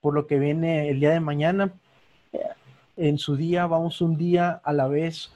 por 0.02 0.14
lo 0.14 0.28
que 0.28 0.40
viene 0.40 0.90
el 0.90 1.00
día 1.00 1.12
de 1.12 1.20
mañana. 1.20 1.74
En 2.98 3.18
su 3.18 3.36
día 3.36 3.68
vamos 3.68 4.02
un 4.02 4.18
día 4.18 4.62
a 4.64 4.72
la 4.72 4.88
vez, 4.88 5.32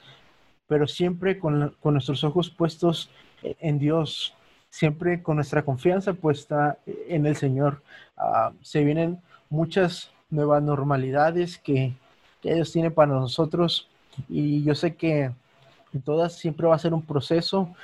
pero 0.66 0.86
siempre 0.86 1.38
con, 1.38 1.74
nuestros 1.82 2.24
ojos 2.24 2.50
puestos 2.50 3.10
en 3.42 3.78
Dios, 3.78 4.34
siempre 4.70 5.22
con 5.22 5.36
nuestra 5.36 5.64
confianza 5.64 6.14
puesta 6.14 6.78
en 6.86 7.26
el 7.26 7.36
Señor. 7.36 7.82
Ah, 8.16 8.52
se 8.62 8.84
vienen 8.84 9.20
muchas 9.50 10.10
nuevas 10.30 10.62
normalidades 10.62 11.58
que, 11.58 11.94
que 12.40 12.54
Dios 12.54 12.72
tiene 12.72 12.90
para 12.90 13.12
nosotros 13.12 13.88
y 14.28 14.62
yo 14.64 14.74
sé 14.74 14.94
que 14.94 15.32
todas 16.04 16.36
siempre 16.36 16.66
va 16.66 16.76
a 16.76 16.78
ser 16.78 16.94
un 16.94 17.02
proceso 17.02 17.74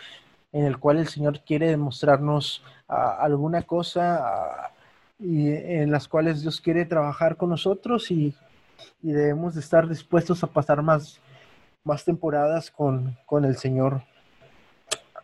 en 0.53 0.65
el 0.65 0.79
cual 0.79 0.99
el 0.99 1.09
Señor 1.09 1.41
quiere 1.41 1.69
demostrarnos 1.69 2.63
ah, 2.89 3.17
alguna 3.21 3.63
cosa, 3.63 4.21
ah, 4.23 4.71
y 5.19 5.51
en 5.51 5.91
las 5.91 6.09
cuales 6.09 6.43
Dios 6.43 6.61
quiere 6.61 6.85
trabajar 6.85 7.37
con 7.37 7.51
nosotros 7.51 8.11
y, 8.11 8.35
debemos 9.01 9.55
de 9.55 9.61
estar 9.61 9.89
dispuestos 9.89 10.43
a 10.43 10.49
pasar 10.49 10.83
más, 10.83 11.21
más 11.83 12.05
temporadas 12.05 12.71
con, 12.71 13.17
el 13.45 13.57
Señor. 13.57 14.03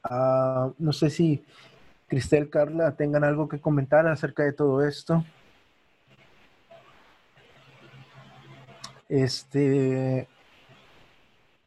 Ah, 0.04 0.70
no 0.78 0.92
sé 0.92 1.10
si 1.10 1.44
Cristel, 2.08 2.48
Carla 2.48 2.96
tengan 2.96 3.24
algo 3.24 3.48
que 3.48 3.60
comentar 3.60 4.06
acerca 4.06 4.42
de 4.42 4.52
todo 4.52 4.86
esto. 4.86 5.24
Este, 9.08 10.26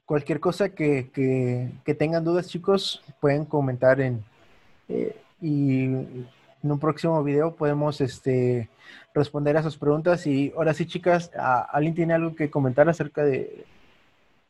cualquier 0.06 0.40
cosa 0.40 0.70
que, 0.70 1.12
tengan 2.00 2.24
dudas, 2.24 2.48
chicos, 2.48 3.04
pueden 3.20 3.46
comentar 3.46 4.02
en 4.02 4.24
eh, 4.88 5.16
y 5.42 6.26
en 6.66 6.72
un 6.72 6.80
próximo 6.80 7.24
video 7.24 7.56
podemos 7.56 8.02
este, 8.02 8.70
responder 9.14 9.56
a 9.56 9.60
esas 9.60 9.78
preguntas. 9.78 10.26
Y 10.26 10.52
ahora 10.58 10.74
sí, 10.74 10.88
chicas, 10.88 11.30
¿alguien 11.38 11.94
tiene 11.94 12.16
algo 12.16 12.36
que 12.36 12.50
comentar 12.50 12.90
acerca 12.90 13.24
de, 13.24 13.66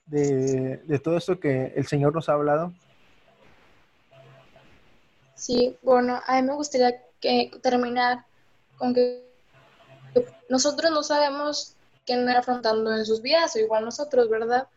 de, 0.06 1.00
todo 1.04 1.18
esto 1.18 1.42
que 1.42 1.74
el 1.76 1.86
Señor 1.88 2.16
nos 2.16 2.30
ha 2.30 2.34
hablado? 2.34 2.72
Sí, 5.36 5.78
bueno, 5.84 6.22
a 6.26 6.42
mí 6.42 6.48
me 6.48 6.56
gustaría 6.56 7.04
que 7.20 7.52
terminar 7.62 8.26
con 8.78 8.94
que 8.94 9.26
nosotros 10.48 10.92
no 10.92 11.04
sabemos 11.04 11.76
qué 12.06 12.14
están 12.14 12.30
afrontando 12.30 12.96
en 12.96 13.06
sus 13.06 13.22
vidas, 13.22 13.54
o 13.58 13.60
igual 13.60 13.84
nosotros, 13.84 14.30
¿verdad? 14.30 14.70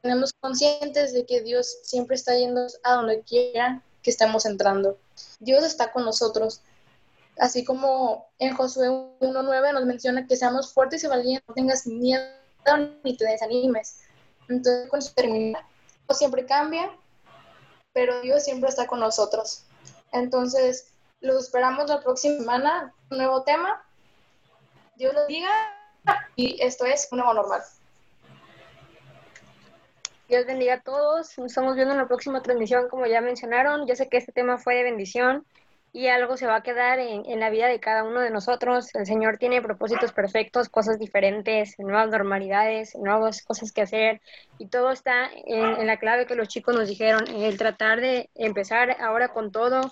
Tenemos 0.00 0.32
conscientes 0.40 1.12
de 1.12 1.26
que 1.26 1.42
Dios 1.42 1.80
siempre 1.82 2.16
está 2.16 2.34
yendo 2.34 2.66
a 2.82 2.94
donde 2.94 3.20
quiera 3.20 3.82
que 4.02 4.10
estemos 4.10 4.46
entrando. 4.46 4.96
Dios 5.38 5.64
está 5.64 5.92
con 5.92 6.06
nosotros. 6.06 6.62
Así 7.38 7.64
como 7.64 8.28
en 8.38 8.54
Josué 8.54 8.88
1.9 8.88 9.72
nos 9.72 9.84
menciona 9.84 10.26
que 10.26 10.36
seamos 10.36 10.72
fuertes 10.72 11.04
y 11.04 11.06
valientes, 11.06 11.44
no 11.46 11.54
tengas 11.54 11.86
miedo 11.86 12.24
ni 13.04 13.16
te 13.16 13.24
desanimes. 13.24 14.00
Entonces, 14.48 14.88
con 14.88 14.98
eso 14.98 15.12
termina. 15.14 15.66
Siempre 16.10 16.46
cambia, 16.46 16.90
pero 17.92 18.20
Dios 18.22 18.44
siempre 18.44 18.68
está 18.68 18.86
con 18.86 19.00
nosotros. 19.00 19.64
Entonces, 20.12 20.92
los 21.20 21.44
esperamos 21.44 21.88
la 21.88 22.00
próxima 22.00 22.38
semana, 22.38 22.94
un 23.10 23.18
nuevo 23.18 23.42
tema. 23.42 23.84
Dios 24.96 25.14
los 25.14 25.26
diga 25.26 25.50
y 26.34 26.60
esto 26.62 26.86
es 26.86 27.08
un 27.12 27.18
nuevo 27.18 27.34
normal. 27.34 27.62
Dios 30.28 30.44
bendiga 30.46 30.74
a 30.74 30.80
todos. 30.80 31.38
Nos 31.38 31.52
estamos 31.52 31.76
viendo 31.76 31.92
en 31.92 31.98
la 31.98 32.08
próxima 32.08 32.42
transmisión, 32.42 32.88
como 32.88 33.06
ya 33.06 33.20
mencionaron. 33.20 33.86
Yo 33.86 33.94
sé 33.96 34.08
que 34.08 34.16
este 34.16 34.32
tema 34.32 34.58
fue 34.58 34.74
de 34.74 34.82
bendición 34.82 35.46
y 35.92 36.08
algo 36.08 36.36
se 36.36 36.46
va 36.46 36.56
a 36.56 36.62
quedar 36.62 36.98
en, 36.98 37.24
en, 37.26 37.40
la 37.40 37.50
vida 37.50 37.66
de 37.66 37.80
cada 37.80 38.04
uno 38.04 38.20
de 38.20 38.30
nosotros. 38.30 38.94
El 38.94 39.06
Señor 39.06 39.38
tiene 39.38 39.62
propósitos 39.62 40.12
perfectos, 40.12 40.68
cosas 40.68 40.98
diferentes, 40.98 41.74
nuevas 41.78 42.08
normalidades, 42.10 42.94
nuevas 42.94 43.42
cosas 43.42 43.72
que 43.72 43.82
hacer 43.82 44.20
y 44.58 44.66
todo 44.66 44.90
está 44.90 45.30
en, 45.46 45.86
la 45.86 45.96
clave 45.96 46.26
que 46.26 46.34
los 46.34 46.48
chicos 46.48 46.74
nos 46.74 46.88
dijeron, 46.88 47.26
el 47.28 47.56
tratar 47.56 48.00
de 48.00 48.28
empezar 48.34 48.96
ahora 49.00 49.28
con 49.28 49.50
todo, 49.50 49.90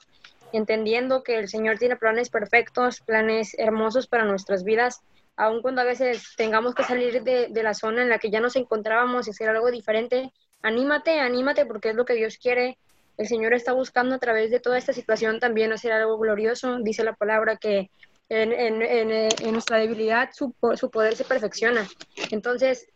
entendiendo 0.53 1.23
que 1.23 1.39
el 1.39 1.49
Señor 1.49 1.79
tiene 1.79 1.97
planes 1.97 2.29
perfectos, 2.29 3.01
planes 3.01 3.55
hermosos 3.59 4.07
para 4.07 4.25
nuestras 4.25 4.65
vidas, 4.65 5.01
aun 5.37 5.63
cuando 5.63 5.81
a 5.81 5.85
veces 5.85 6.35
tengamos 6.37 6.75
que 6.75 6.85
salir 6.85 7.23
de, 7.23 7.49
de 7.49 7.63
la 7.63 7.75
zona 7.75 8.03
en 8.03 8.11
la 8.11 8.19
que 8.19 8.31
ya 8.31 8.41
nos 8.41 8.57
encontrábamos 8.57 9.27
y 9.27 9.31
hacer 9.31 9.49
algo 9.49 9.71
diferente. 9.71 10.33
Anímate, 10.63 11.21
anímate 11.21 11.67
porque 11.67 11.91
es 11.91 11.95
lo 11.95 12.05
que 12.05 12.15
Dios 12.15 12.39
quiere 12.39 12.79
el 13.19 13.27
Señor 13.27 13.55
está 13.55 13.73
buscando 13.73 14.15
a 14.15 14.19
través 14.19 14.51
de 14.51 14.61
toda 14.61 14.79
esta 14.79 14.93
situación 14.93 15.41
también 15.41 15.73
hacer 15.73 15.93
algo 15.93 16.19
glorioso. 16.19 16.79
Dice 16.81 17.03
la 17.05 17.15
palabra 17.15 17.57
que 17.57 17.91
en, 18.29 18.53
en, 18.53 18.83
en, 18.83 19.11
en 19.11 19.53
nuestra 19.53 19.79
debilidad 19.79 20.31
su, 20.33 20.55
su, 20.75 20.91
poder 20.91 21.17
se 21.17 21.25
perfecciona. 21.25 21.87
Entonces, 22.31 22.89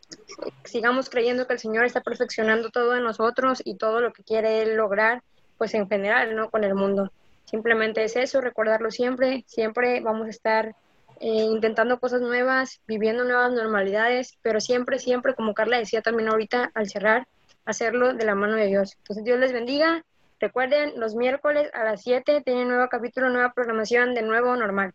sigamos 0.65 1.09
creyendo 1.09 1.47
que 1.47 1.53
el 1.53 1.59
Señor 1.59 1.85
está 1.85 2.01
perfeccionando 2.01 2.69
todo 2.69 2.95
en 2.95 3.03
nosotros 3.03 3.61
y 3.63 3.75
todo 3.75 4.01
lo 4.01 4.11
que 4.13 4.23
quiere 4.23 4.75
lograr, 4.75 5.23
pues 5.57 5.73
en 5.73 5.87
general, 5.87 6.35
¿no? 6.35 6.49
Con 6.49 6.63
el 6.63 6.75
mundo. 6.75 7.11
Simplemente 7.45 8.03
es 8.03 8.15
eso, 8.15 8.41
recordarlo 8.41 8.91
siempre. 8.91 9.43
Siempre 9.47 10.01
vamos 10.01 10.27
a 10.27 10.31
estar 10.31 10.75
eh, 11.19 11.27
intentando 11.27 11.99
cosas 11.99 12.21
nuevas, 12.21 12.81
viviendo 12.87 13.23
nuevas 13.23 13.51
normalidades, 13.51 14.37
pero 14.41 14.59
siempre, 14.59 14.99
siempre, 14.99 15.33
como 15.33 15.53
Carla 15.53 15.77
decía 15.77 16.01
también 16.01 16.29
ahorita 16.29 16.71
al 16.73 16.89
cerrar, 16.89 17.27
hacerlo 17.65 18.13
de 18.13 18.25
la 18.25 18.35
mano 18.35 18.55
de 18.55 18.67
Dios. 18.67 18.95
Entonces, 18.97 19.23
Dios 19.23 19.39
les 19.39 19.53
bendiga 19.53 20.03
Recuerden, 20.41 20.99
los 20.99 21.13
miércoles 21.13 21.69
a 21.75 21.83
las 21.83 22.01
7 22.01 22.41
tienen 22.43 22.67
nuevo 22.67 22.89
capítulo, 22.89 23.29
nueva 23.29 23.53
programación 23.53 24.15
de 24.15 24.23
nuevo 24.23 24.55
normal. 24.55 24.93